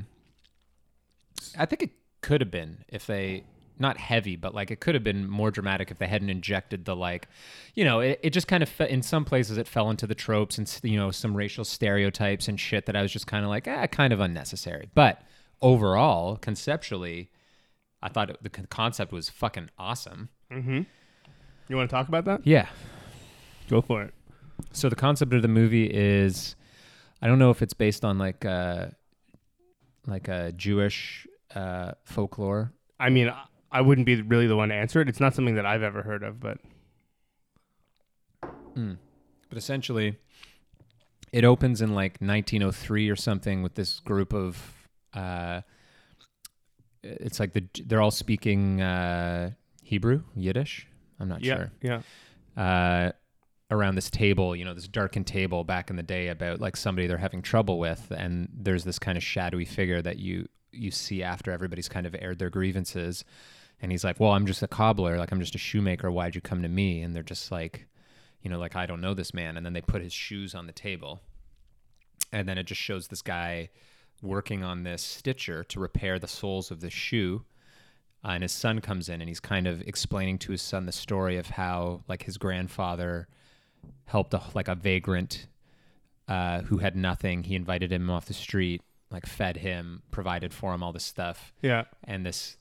[1.59, 3.45] I think it could have been if they
[3.81, 6.97] not heavy, but like it could have been more dramatic if they hadn't injected the
[6.97, 7.29] like,
[7.75, 10.15] you know, it, it just kind of fe- in some places it fell into the
[10.15, 13.51] tropes and you know some racial stereotypes and shit that I was just kind of
[13.51, 14.89] like, ah, kind of unnecessary.
[14.95, 15.23] But
[15.61, 17.31] overall, conceptually,
[18.03, 20.29] I thought it, the concept was fucking awesome.
[20.51, 20.83] Mm-hmm.
[21.69, 22.47] You want to talk about that?
[22.47, 22.69] Yeah.
[23.69, 24.15] Go for it.
[24.73, 26.57] So the concept of the movie is,
[27.21, 28.87] I don't know if it's based on like uh,
[30.07, 33.33] like a Jewish uh, folklore I mean,
[33.71, 35.09] I- wouldn't be really the one to answer it.
[35.09, 36.59] It's not something that I've ever heard of, but
[39.49, 40.17] But essentially,
[41.33, 44.75] it opens in like 1903 or something with this group of.
[45.15, 45.63] Uh,
[47.03, 49.51] it's like the they're all speaking uh,
[49.83, 50.87] Hebrew, Yiddish.
[51.19, 51.73] I'm not yeah, sure.
[51.83, 52.01] yeah,
[52.63, 53.13] Uh,
[53.71, 57.07] around this table, you know, this darkened table back in the day about like somebody
[57.07, 61.23] they're having trouble with, and there's this kind of shadowy figure that you you see
[61.23, 63.25] after everybody's kind of aired their grievances,
[63.81, 66.11] and he's like, "Well, I'm just a cobbler, like I'm just a shoemaker.
[66.11, 67.87] Why'd you come to me?" And they're just like,
[68.43, 70.67] you know, like I don't know this man, and then they put his shoes on
[70.67, 71.21] the table,
[72.33, 73.71] and then it just shows this guy
[74.23, 77.45] working on this stitcher to repair the soles of the shoe.
[78.25, 80.93] Uh, and his son comes in and he's kind of explaining to his son the
[80.93, 83.29] story of how like his grandfather
[84.07, 85.47] helped a, like a vagrant
[86.27, 87.45] uh, who had nothing.
[87.45, 91.53] He invited him off the street, like fed him, provided for him all this stuff.
[91.63, 91.85] yeah.
[92.05, 92.57] And this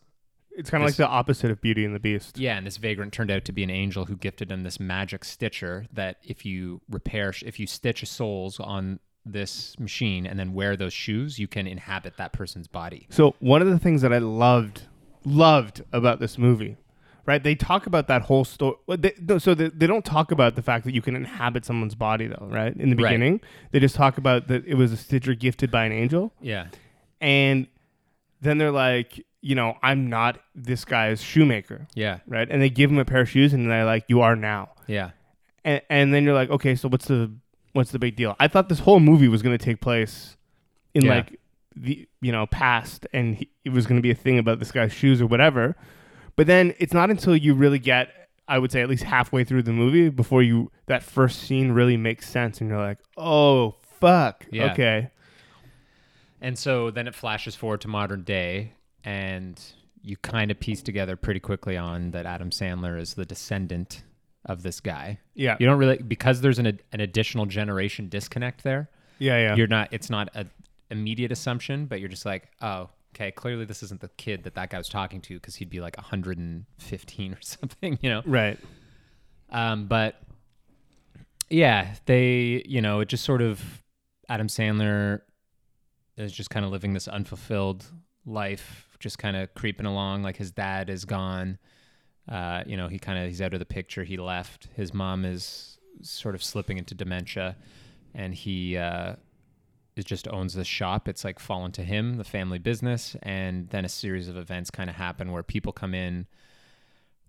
[0.57, 2.37] It's kind of like the opposite of Beauty and the Beast.
[2.37, 5.23] yeah, and this vagrant turned out to be an angel who gifted him this magic
[5.23, 10.75] stitcher that if you repair, if you stitch soles on this machine and then wear
[10.75, 13.05] those shoes, you can inhabit that person's body.
[13.09, 14.83] So one of the things that I loved,
[15.25, 16.77] loved about this movie,
[17.25, 17.43] right?
[17.43, 18.77] They talk about that whole story.
[18.87, 21.93] They, no, so they, they don't talk about the fact that you can inhabit someone's
[21.93, 22.73] body, though, right?
[22.75, 23.09] In the Right.
[23.11, 23.41] beginning,
[23.71, 26.67] they just talk about that it was a stitcher gifted by an angel, Yeah.
[27.19, 27.67] and
[28.41, 32.19] then they're like, you know, I'm not this guy's shoemaker, Yeah.
[32.27, 32.47] right?
[32.49, 34.69] And they give him a pair of shoes, and they're like, you are now.
[34.87, 35.11] Yeah.
[35.65, 37.31] and, and then you're like, okay, so what's the
[37.73, 38.35] what's the big deal?
[38.39, 40.35] I thought this whole movie was going to take place
[40.93, 41.15] in Yeah.
[41.15, 41.39] like
[41.75, 44.71] the you know past, and he, it was going to be a thing about this
[44.71, 45.75] guy's shoes or whatever.
[46.35, 48.09] But then it's not until you really get,
[48.47, 51.97] I would say, at least halfway through the movie before you that first scene really
[51.97, 54.71] makes sense, and you're like, oh fuck, Yeah.
[54.71, 55.09] okay,
[56.41, 58.73] And so then it flashes forward to modern day,
[59.03, 59.61] and
[60.01, 64.03] you kind of piece together pretty quickly on that Adam Sandler is the descendant
[64.45, 65.19] of this guy.
[65.35, 68.89] yeah, You don't really because there's an an additional generation disconnect there.
[69.19, 69.89] yeah, yeah, You're not.
[69.91, 70.45] It's not a
[70.89, 73.31] immediate assumption, but you're just like, oh, okay.
[73.31, 75.97] Clearly, this isn't the kid that that guy was talking to because he'd be like
[75.97, 77.99] 115 or something.
[78.01, 78.21] You know.
[78.25, 78.57] right,
[79.49, 80.21] Um, but
[81.49, 83.83] yeah, they, you know, it just sort of
[84.29, 85.21] Adam Sandler
[86.17, 87.85] is just kind of living this unfulfilled
[88.25, 90.23] life, just kind of creeping along.
[90.23, 91.57] Like his dad is gone.
[92.29, 94.03] Uh, you know, he kind of he's out of the picture.
[94.03, 94.69] He left.
[94.75, 97.55] His mom is sort of slipping into dementia,
[98.13, 99.15] and he uh,
[99.95, 101.07] is just owns this shop.
[101.07, 104.89] It's like fallen to him, the family business, and then a series of events kind
[104.89, 106.27] of happen where people come in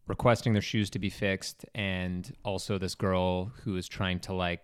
[0.09, 4.63] requesting their shoes to be fixed and also this girl who is trying to like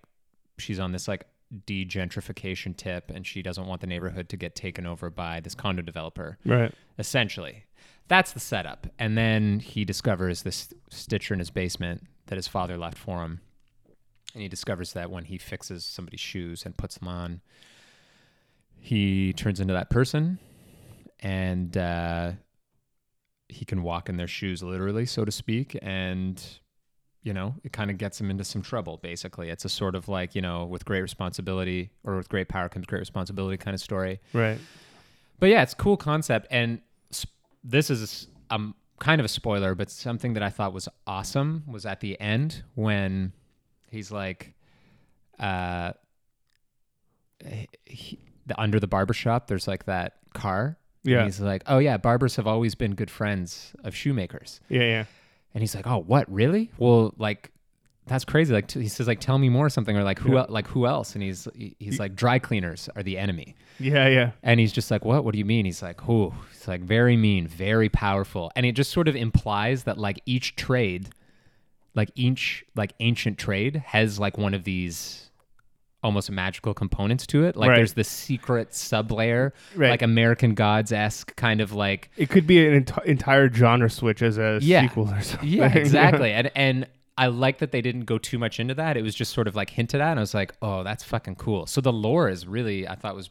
[0.58, 1.26] she's on this like
[1.66, 5.82] degentrification tip and she doesn't want the neighborhood to get taken over by this condo
[5.82, 6.38] developer.
[6.44, 7.64] Right, essentially
[8.08, 8.86] that's the setup.
[8.98, 13.40] And then he discovers this stitcher in his basement that his father left for him.
[14.34, 17.40] And he discovers that when he fixes somebody's shoes and puts them on
[18.76, 20.38] he turns into that person.
[21.20, 22.32] And uh,
[23.48, 25.78] he can walk in their shoes literally so to speak.
[25.80, 26.42] And
[27.24, 29.48] you know it kind of gets him into some trouble basically.
[29.50, 32.86] It's a sort of like you know with great responsibility or with great power comes
[32.86, 34.20] great responsibility kind of story.
[34.32, 34.58] Right,
[35.40, 37.34] but yeah, it's a cool concept, and sp-
[37.64, 41.84] this is um kind of a spoiler, but something that I thought was awesome was
[41.84, 43.32] at the end when
[43.90, 44.54] he's like,
[45.40, 45.92] uh,
[47.84, 50.76] he, the, under the barber shop, there's like that car.
[51.04, 51.24] and Yeah.
[51.24, 55.04] he's like, oh yeah, barbers have always been good friends of shoemakers, yeah, yeah,
[55.54, 56.70] and he's like, oh what really?
[56.78, 57.50] Well, like.
[58.06, 58.52] That's crazy.
[58.52, 60.40] Like t- he says, like tell me more or something, or like who, Yeah.
[60.40, 61.14] el- like who else?
[61.14, 63.54] And he's he's like, dry cleaners are the enemy.
[63.80, 65.24] yeah, yeah, And he's just like, what?
[65.24, 65.64] What do you mean?
[65.64, 66.34] He's like, who?
[66.52, 68.52] he's like very mean, very powerful.
[68.56, 71.08] And it just sort of implies that like each trade
[71.94, 75.30] like each like ancient trade has like one of these
[76.04, 77.56] almost magical components to it.
[77.56, 77.76] Like Right.
[77.76, 79.90] there's the secret sub layer, Right.
[79.90, 84.22] like American Gods esque kind of like It could be an enti- entire genre switch
[84.22, 84.82] as a Yeah.
[84.82, 85.48] sequel or something.
[85.48, 86.30] Yeah, exactly.
[86.32, 86.86] and and
[87.16, 88.96] I like that they didn't go too much into that.
[88.96, 91.36] It was just sort of like hinted at, and I was like, oh, that's fucking
[91.36, 91.66] cool.
[91.66, 93.30] So the lore is really I thought was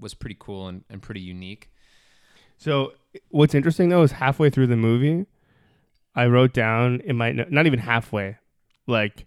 [0.00, 1.70] was pretty cool and, and pretty unique.
[2.58, 2.92] So
[3.30, 5.26] what's interesting though is halfway through the movie,
[6.14, 8.36] I wrote down in my no- not even halfway,
[8.86, 9.26] like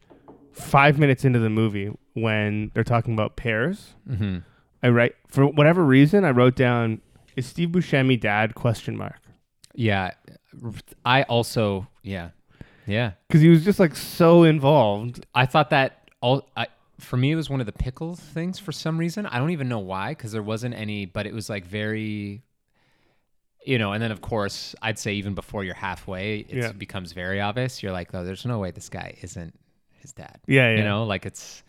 [0.51, 3.93] five minutes into the movie when they're talking about pears.
[4.09, 4.39] Mm-hmm.
[4.83, 7.01] I write for whatever reason I wrote down
[7.35, 9.19] is Steve Buscemi dad question mark
[9.75, 10.11] Yeah,
[11.05, 12.29] I also yeah
[12.87, 15.25] yeah because he was just like so involved.
[15.35, 16.67] I thought that all I,
[16.99, 19.25] for me it was one of the pickle things for some reason.
[19.25, 22.41] I don't even know why because there wasn't any, but it was like very,
[23.65, 23.91] you know.
[23.93, 26.71] And then of course I'd say even before you're halfway, it Yeah.
[26.71, 27.83] becomes very obvious.
[27.83, 29.53] You're like, oh, there's no way this guy isn't
[29.99, 30.39] his dad.
[30.47, 30.77] Yeah, yeah.
[30.77, 31.63] You know, like it's.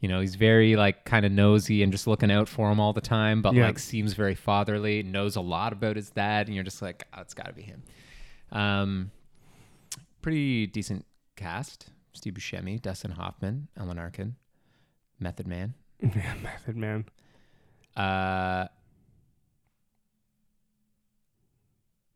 [0.00, 2.92] You know, he's very like kind of nosy and just looking out for him all
[2.92, 3.64] the time, but Yeah.
[3.64, 7.22] like seems very fatherly, knows a lot about his dad, and you're just like, oh,
[7.22, 7.82] it's got to be him.
[8.52, 9.10] Um,
[10.20, 11.88] pretty decent cast.
[12.12, 14.36] Steve Buscemi, Dustin Hoffman, Alan Arkin,
[15.18, 15.72] Method Man.
[16.00, 17.06] yeah, Method Man.
[17.96, 18.66] Uh,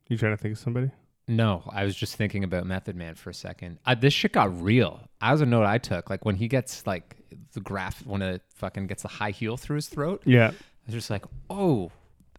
[0.09, 0.91] You trying to think of somebody?
[1.29, 3.79] No, I was just thinking about Method Man for a second.
[3.87, 5.01] Uh, this shit got real.
[5.21, 6.11] That was a note I took.
[6.11, 7.17] Like when he gets like
[7.53, 10.23] the graph, when it fucking gets the high heel through his throat.
[10.25, 10.53] Yeah, I
[10.87, 11.91] was just like, oh,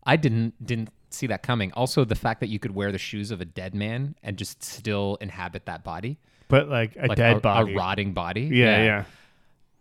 [0.04, 1.72] I didn't didn't see that coming.
[1.74, 4.64] Also, the fact that you could wear the shoes of a dead man and just
[4.64, 7.74] still inhabit that body, but like a like dead a, body.
[7.74, 8.42] a rotting body.
[8.52, 9.04] yeah, yeah,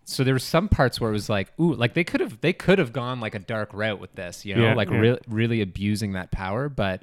[0.05, 2.53] so there were some parts where it was like, ooh, like they could have they
[2.53, 4.99] could have gone like a dark route with this, you know, Yeah, like yeah.
[4.99, 6.69] re- really abusing that power.
[6.71, 7.03] But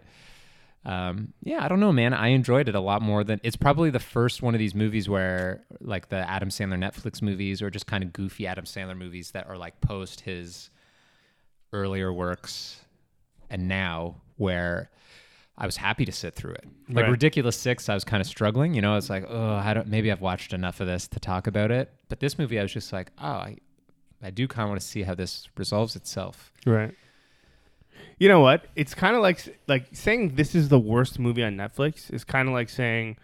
[0.86, 2.14] um, yeah, I don't know, man.
[2.14, 5.10] I enjoyed it a lot more than it's probably the first one of these movies
[5.10, 9.32] where like the Adam Sandler Netflix movies or just kind of goofy Adam Sandler movies
[9.32, 10.70] that are like post his
[11.74, 12.80] earlier works
[13.50, 14.92] and now where
[15.58, 16.66] I was happy to sit through it.
[16.90, 17.12] Like Right.
[17.12, 18.76] Ridiculous Six, I was kind of struggling.
[18.76, 19.88] You know, I was like, oh, I don't.
[19.88, 21.92] Maybe I've watched enough of this to talk about it.
[22.10, 23.58] But this movie, I was just like, oh, I,
[24.22, 26.52] I do kind of want to see how this resolves itself.
[26.66, 26.94] right.
[28.20, 28.66] You know what?
[28.76, 32.48] It's kind of like like saying this is the worst movie on Netflix is kind
[32.48, 33.18] of like saying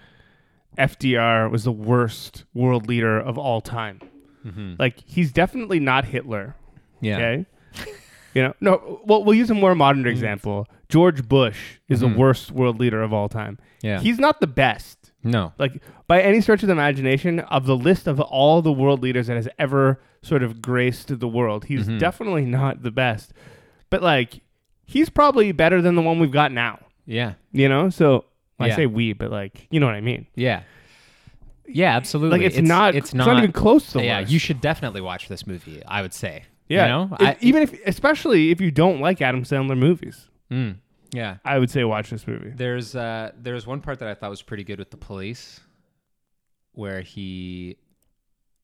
[0.78, 4.00] FDR was the worst world leader of all time.
[4.46, 4.76] Mm-hmm.
[4.80, 6.56] Like he's definitely not Hitler.
[7.02, 7.18] Yeah.
[7.18, 7.46] Okay.
[8.34, 9.02] you know, no.
[9.06, 10.68] Well, we'll use a more modern example.
[10.90, 12.14] George Bush is Mhm.
[12.14, 13.58] the worst world leader of all time.
[13.82, 14.00] Yeah.
[14.00, 14.98] He's not the best.
[15.24, 15.54] no.
[15.60, 19.28] Like by any stretch of the imagination, of the list of all the world leaders
[19.28, 22.00] that has ever sort of graced the world, he's Mhm.
[22.00, 23.32] definitely not the best.
[23.92, 24.42] But like,
[24.92, 26.80] he's probably better than the one we've got now.
[27.06, 27.34] Yeah.
[27.52, 28.26] You know, so
[28.60, 28.76] I Yeah.
[28.76, 30.28] say we, but like, you know what I mean.
[30.36, 30.64] Yeah.
[31.68, 31.96] Yeah.
[31.96, 32.40] Absolutely.
[32.40, 32.96] Like, it's, not.
[32.96, 33.28] It's It's not.
[33.28, 34.20] not, even close to the yeah.
[34.20, 34.32] worst.
[34.32, 35.82] You should definitely watch this movie.
[35.86, 36.44] I would say.
[36.68, 36.84] Yeah.
[36.84, 37.16] You know.
[37.20, 40.76] If- I, even if, especially if you don't like Adam Sandler movies, Mm,
[41.14, 41.38] yeah.
[41.46, 42.52] I would say watch this movie.
[42.54, 45.62] There's uh there's one part that I thought was pretty good with the police,
[46.74, 47.78] where he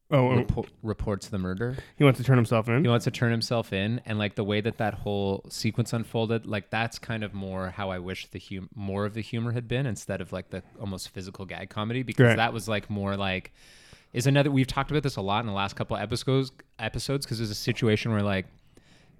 [0.10, 1.76] Oh, oh, repo- reports the murder.
[1.98, 2.82] he wants to turn himself in.
[2.82, 6.46] He wants to turn himself in, and like the way that that whole sequence unfolded,
[6.46, 9.68] like that's kind of more how I wish the hum- more of the humor had
[9.68, 12.38] been instead of like the almost physical gag comedy because Right.
[12.38, 13.52] that was like more like
[14.14, 17.40] is another we've talked about this a lot in the last couple episodes episodes because
[17.40, 18.46] there's a situation where like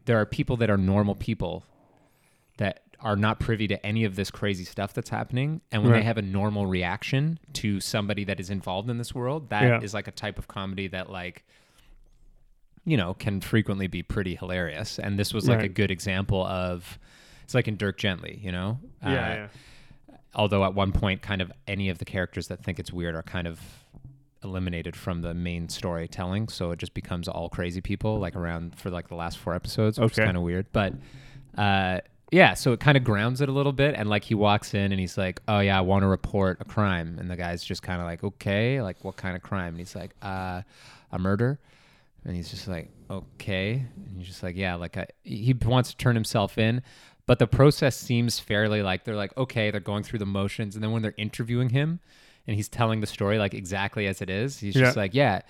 [0.06, 1.66] there are people that are normal people
[2.60, 5.62] that are not privy to any of this crazy stuff that's happening.
[5.72, 9.50] And when they have a normal reaction to somebody that is involved in this world
[9.50, 9.98] that is Yeah.
[9.98, 11.44] like a type of comedy that like
[12.86, 14.98] you know can frequently be pretty hilarious.
[14.98, 16.98] And this was like a good example of
[17.44, 18.80] it's like in dirk gently you know?
[19.04, 19.14] Yeah, Uh,
[20.10, 20.18] yeah.
[20.34, 23.24] although at one point kind of any of the characters that think it's weird are
[23.24, 23.60] kind of
[24.44, 26.48] eliminated from the main storytelling.
[26.48, 30.00] So it just becomes all crazy people like around for like the last four episodes
[30.00, 30.66] which is kind of weird.
[30.72, 30.94] But
[31.58, 32.00] uh
[32.32, 34.92] yeah so it kind of grounds it a little bit and like he walks in
[34.92, 37.18] and he's like oh yeah i want to report a crime.
[37.20, 39.70] And the guy's just kind of like okay like what kind of crime?
[39.70, 40.62] And he's like uh
[41.12, 41.60] a murder.
[42.26, 43.86] And he's just like okay.
[43.96, 46.82] And he's just like yeah like I, he wants to turn himself in
[47.26, 50.84] but the process seems fairly like they're like okay they're going through the motions and
[50.84, 52.00] then when they're interviewing him
[52.46, 55.42] and he's telling the story like exactly as it is he's just like yeah.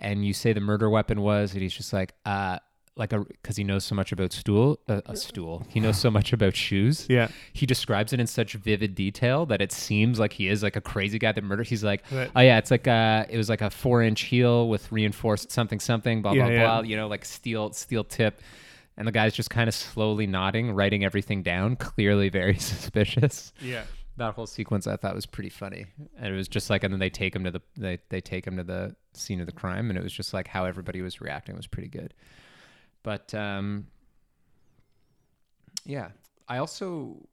[0.00, 2.58] And you say the murder weapon was and he's just like uh
[2.96, 6.10] like a because he knows so much about stool uh, a stool he knows so
[6.10, 7.26] much about shoes Yeah.
[7.52, 10.80] he describes it in such vivid detail that it seems like he is like a
[10.80, 11.66] crazy guy that murdered.
[11.66, 12.30] He's like, Right.
[12.36, 15.80] oh yeah, it's like uh it was like a four inch heel with reinforced something
[15.80, 16.64] something blah Yeah, blah yeah.
[16.66, 16.80] blah.
[16.82, 18.40] You know, like steel steel tip,
[18.96, 23.52] and the guy's just kind of slowly nodding, writing everything down, clearly very suspicious.
[23.60, 23.82] Yeah.
[24.18, 25.86] that whole sequence I thought was pretty funny,
[26.16, 28.46] and it was just like, and then they take him to the they they take
[28.46, 31.20] him to the scene of the crime, and it was just like how everybody was
[31.20, 32.14] reacting was pretty good.
[33.04, 33.86] But um,
[35.84, 36.08] yeah,
[36.48, 37.28] I also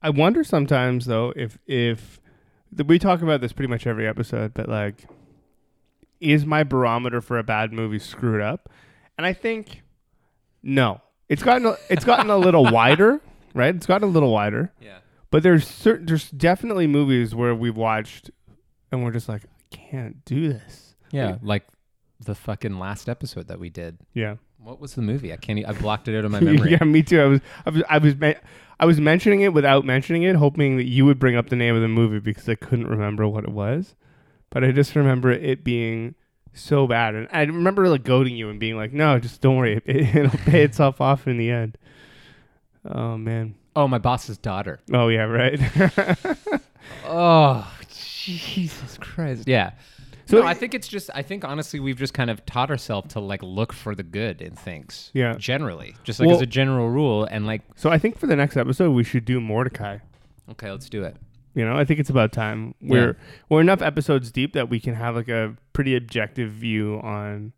[0.00, 2.20] I wonder sometimes though if if
[2.86, 5.04] we talk about this pretty much every episode, but like,
[6.20, 8.70] is my barometer for a bad movie screwed up?
[9.18, 9.82] And I think
[10.62, 11.02] no.
[11.28, 13.20] It's gotten a, it's gotten a little wider,
[13.54, 13.74] right?
[13.74, 14.72] It's gotten a little wider.
[14.80, 14.98] yeah
[15.30, 18.30] But there's certain there's definitely movies where we've watched
[18.90, 20.94] and we're just like, I can't do this.
[21.10, 21.64] yeah like
[22.24, 23.98] the fucking last episode that we did.
[24.14, 24.36] Yeah.
[24.58, 25.32] What was the movie?
[25.32, 25.58] I can't.
[25.58, 26.72] e- I blocked it out of my memory.
[26.72, 27.20] yeah, me too.
[27.20, 28.34] I was I was I was me-
[28.80, 31.74] I was mentioning it without mentioning it, hoping that you would bring up the name
[31.74, 33.94] of the movie because I couldn't remember what it was.
[34.50, 36.14] But I just remember it being
[36.52, 39.80] so bad, and I remember like goading you and being like, "No, just don't worry,
[39.84, 41.78] it, it'll pay itself off in the end."
[42.84, 43.54] Oh man.
[43.74, 44.80] Oh, my boss's daughter.
[44.92, 45.58] Oh yeah, right.
[47.06, 49.48] Oh, Jesus Christ.
[49.48, 49.72] Yeah.
[50.26, 53.12] So no, I think it's just I think honestly we've just kind of taught ourselves
[53.14, 55.10] to like look for the good in things.
[55.14, 55.34] Yeah.
[55.36, 55.96] Generally.
[56.04, 58.56] Just like Well- as a general rule and like so I think for the next
[58.56, 60.00] episode we should do Mortdecai.
[60.52, 61.16] okay, let's do it.
[61.54, 62.74] You know, I think it's about time.
[62.80, 63.16] We're
[63.50, 67.52] we're enough episodes deep that we can have like a pretty objective view on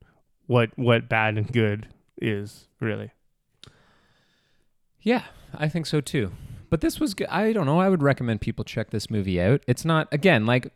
[0.47, 1.89] what what bad and good
[2.21, 3.11] is really.
[5.01, 5.23] Yeah,
[5.55, 6.33] I think so too.
[6.71, 7.29] But this was good.
[7.29, 7.79] I don't know.
[7.79, 9.62] I would recommend people check this movie out.
[9.69, 10.73] It's not again like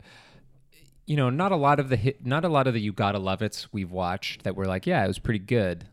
[1.09, 3.19] you know, not a lot of the hit, not a lot of the you gotta
[3.19, 5.87] love it's we've watched that were like, yeah, it was pretty good.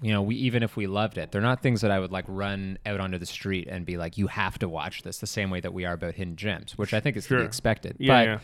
[0.00, 2.24] You know, we even if we loved it, they're not things that I would like
[2.28, 5.50] run out onto the street and be like, you have to watch this the same
[5.50, 7.96] way that we are about hidden gems, which I think is to be expected.
[7.98, 8.38] Yeah, but yeah.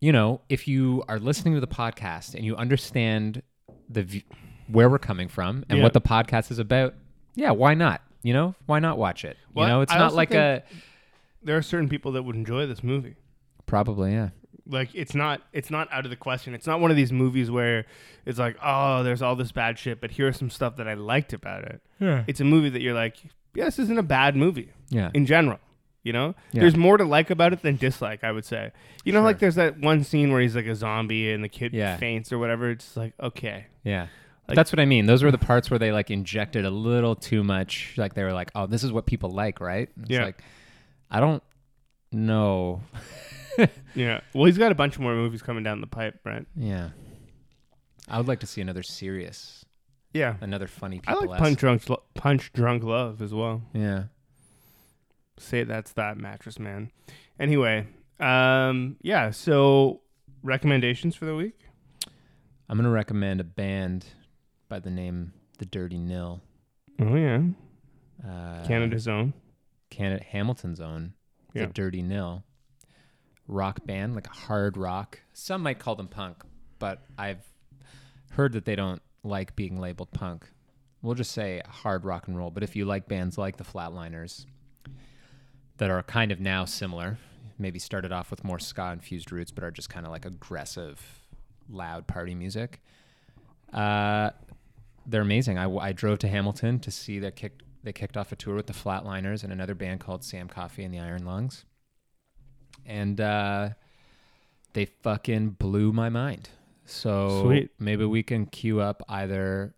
[0.00, 3.42] you know, if you are listening to the podcast and you understand
[3.88, 4.24] the v-
[4.68, 5.82] where we're coming from and Yeah.
[5.82, 6.94] what the podcast is about,
[7.34, 8.02] yeah, why not?
[8.22, 9.36] You know, why not watch it?
[9.52, 10.62] Well, you know, it's I not like a
[11.42, 13.16] There are certain people that would enjoy this movie.
[13.66, 14.28] probably yeah.
[14.68, 16.54] Like it's not it's not out of the question.
[16.54, 17.86] It's not one of these movies where
[18.24, 21.32] it's like, "Oh, there's all this bad shit, but here's some stuff that I liked
[21.32, 22.24] about it." Yeah.
[22.26, 23.16] It's a movie that you're like,
[23.54, 25.10] "Yeah, this isn't a bad movie." Yeah.
[25.14, 25.58] in general.
[26.04, 26.60] You know, Yeah.
[26.60, 28.22] there's more to like about it than dislike.
[28.22, 28.70] I would say.
[29.04, 29.24] You know, Sure.
[29.24, 31.96] like there's that one scene where he's like a zombie and the kid Yeah.
[31.96, 32.70] faints or whatever.
[32.70, 34.06] It's like okay, Yeah.
[34.48, 35.06] Like- That's what I mean.
[35.06, 37.94] Those were the parts where they like injected a little too much.
[37.96, 40.24] Like they were like, "Oh, this is what people like, right?" It's Yeah.
[40.26, 40.40] like
[41.10, 41.42] I don't
[42.12, 42.82] know.
[43.94, 44.20] yeah.
[44.34, 46.48] Well, he's got a bunch more movies coming down the pipe, Brent.
[46.56, 46.90] Yeah.
[48.08, 49.64] I would like to see another serious,
[50.14, 53.62] Yeah, another funny I like Punch Drunk Lo- Punch Drunk Love as well.
[53.72, 54.04] Yeah.
[55.38, 56.90] Say that's that mattress man.
[57.38, 57.86] Anyway,
[58.20, 59.30] um, yeah.
[59.30, 60.00] So
[60.42, 61.58] recommendations for the week.
[62.68, 64.06] I'm gonna recommend a band
[64.68, 66.40] by the name The Dirty Nil.
[67.00, 67.42] Oh yeah,
[68.26, 69.34] Uh, Canada's own.
[69.90, 71.12] Canada Hamilton's own.
[71.54, 71.66] Yeah.
[71.66, 72.42] The Dirty Nil.
[73.48, 75.20] Rock band, like a hard rock.
[75.32, 76.42] Some might call them punk,
[76.78, 77.44] but I've
[78.30, 80.46] heard that they don't like being labeled punk.
[81.02, 82.50] We'll just say hard rock and roll.
[82.50, 84.46] But if you like bands like the Flatliners
[85.76, 87.18] that are kind of now similar,
[87.58, 91.00] maybe started off with more ska infused roots, but are just kind of like aggressive,
[91.68, 92.80] loud party music.
[93.72, 94.30] Uh,
[95.06, 95.58] they're amazing.
[95.58, 97.60] I, I drove to Hamilton to see their kick.
[97.82, 100.92] They kicked off a tour with the Flatliners and another band called Sam Coffey and
[100.92, 101.64] the Iron Lungs,
[102.86, 103.70] and uh,
[104.72, 106.48] they fucking blew my mind.
[106.84, 107.70] So Sweet.
[107.78, 109.74] maybe we can queue up either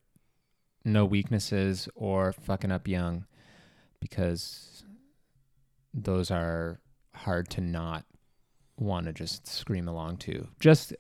[0.85, 3.25] No Weaknesses or Fucking Up Young,
[4.01, 4.85] because
[5.95, 6.81] those are
[7.15, 8.05] hard to not
[8.79, 10.47] want to just scream along to.
[10.61, 10.95] Just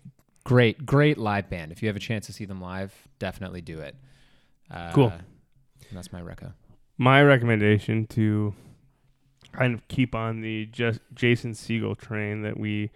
[0.44, 1.70] great, great live band.
[1.72, 3.94] If you have a chance to see them live, definitely do it.
[4.70, 5.12] Uh, Cool.
[5.92, 6.52] That's my reco.
[6.96, 8.54] My recommendation to
[9.58, 12.90] kind of keep on the just Jason Segel train that we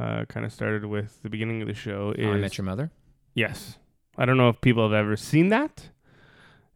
[0.00, 2.64] uh, kind of started with the beginning of the show is How I Met Your
[2.64, 2.90] Mother.
[3.34, 3.78] yes.
[4.18, 5.90] I don't know if people have ever seen that.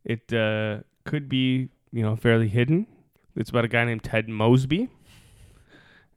[0.04, 2.86] It uh, could be you know fairly hidden.
[3.34, 4.88] It's about a guy named Ted Mosby,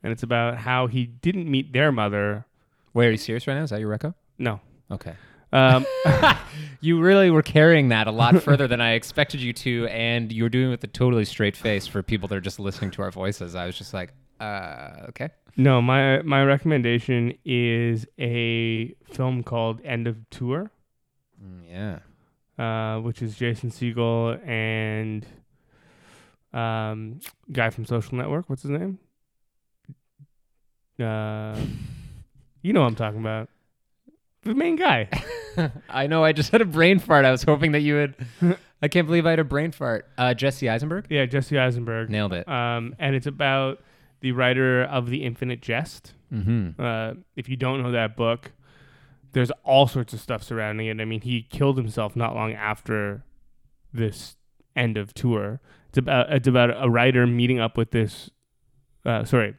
[0.03, 2.45] and it's about how he didn't meet their mother.
[2.93, 3.63] Wait, are you serious right now?
[3.63, 4.15] Is that your reco?
[4.38, 4.59] No.
[4.91, 5.13] Okay.
[5.53, 5.85] Um,
[6.83, 10.43] You really were carrying that a lot further than I expected you to, and you
[10.43, 13.01] were doing it with a totally straight face for people that are just listening to
[13.03, 13.55] our voices.
[13.55, 15.29] I was just like, uh, okay.
[15.55, 20.71] no, my my recommendation is a film called End of Tour.
[21.41, 21.99] Mm,
[22.59, 22.95] yeah.
[22.95, 25.25] uh, which is Jason Segel and
[26.51, 28.49] um, guy from Social Network.
[28.49, 28.99] What's his name?
[30.99, 31.57] Uh,
[32.61, 33.47] you know what I'm talking about.
[34.43, 35.09] The main guy.
[35.89, 36.23] I know.
[36.23, 37.25] I just had a brain fart.
[37.25, 38.15] I was hoping that you would
[38.81, 40.07] I can't believe I had a brain fart.
[40.17, 42.09] Uh, Jesse Eisenberg Yeah, Jesse Eisenberg.
[42.09, 42.47] nailed it.
[42.47, 43.81] Um, and it's about
[44.21, 46.13] the writer of The Infinite Jest.
[46.33, 46.81] Mm-hmm.
[46.81, 48.51] Uh, if you don't know that book,
[49.33, 50.99] there's all sorts of stuff surrounding it.
[50.99, 53.23] I mean, he killed himself not long after
[53.93, 54.35] this
[54.75, 55.61] end of tour.
[55.89, 58.31] It's about it's about a writer meeting up with this.
[59.05, 59.55] Uh, sorry,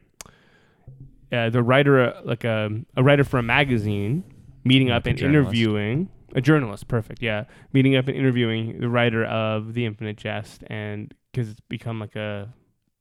[1.31, 4.23] uh, the writer, uh, like a a writer for a magazine,
[4.65, 5.53] meeting Like up and journalist.
[5.53, 6.87] interviewing a journalist.
[6.89, 11.61] Perfect, yeah, meeting up and interviewing the writer of the Infinite Jest, and because it's
[11.69, 12.53] become like a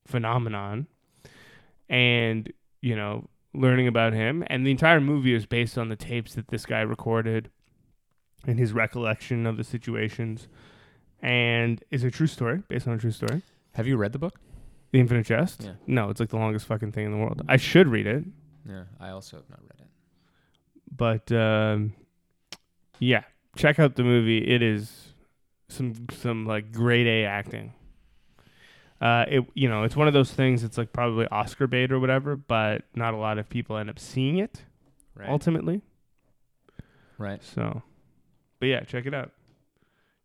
[0.06, 0.86] phenomenon,
[1.88, 6.34] and you know learning about him and the entire movie is based on the tapes
[6.34, 7.50] that this guy recorded
[8.46, 10.48] and his recollection of the situations
[11.22, 13.42] and is a true story based on a true story
[13.74, 14.40] Have you read the book?
[14.90, 15.72] the infinite jest Yeah.
[15.86, 18.24] no it's like the longest fucking thing in the world i should read it
[18.68, 19.88] Yeah, I also have not read it.
[20.96, 21.92] But um,
[22.98, 23.22] yeah
[23.56, 25.12] check out the movie it is
[25.68, 27.72] some some like grade a acting
[29.00, 32.00] uh, it you know it's one of those things it's like probably oscar bait or
[32.00, 34.64] whatever but not a lot of people end up seeing it
[35.16, 35.28] Right.
[35.28, 35.82] ultimately
[37.18, 37.42] right.
[37.44, 37.82] So,
[38.58, 39.30] but yeah, check it out.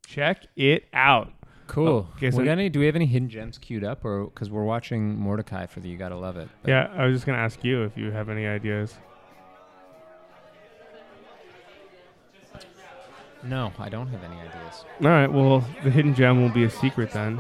[0.07, 1.32] Check it out.
[1.67, 2.07] Cool.
[2.17, 2.70] okay, we so- got any?
[2.70, 5.89] Do we have any hidden gems queued up, or because we're watching Mortdecai for the
[5.89, 6.49] You Gotta Love It?
[6.63, 8.95] but- Yeah, I was just gonna ask you if you have any ideas.
[13.44, 14.86] No, I don't have any ideas.
[15.02, 17.40] All right, well, the hidden gem will be a secret then,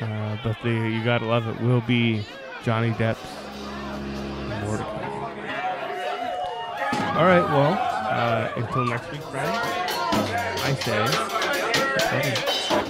[0.00, 2.24] uh, but the you gotta love it will be
[2.62, 3.18] Johnny Depp's
[4.64, 5.10] Mortdecai.
[7.16, 9.58] All right, well, uh, until next week, friends.
[10.62, 10.74] I
[12.84, 12.89] say.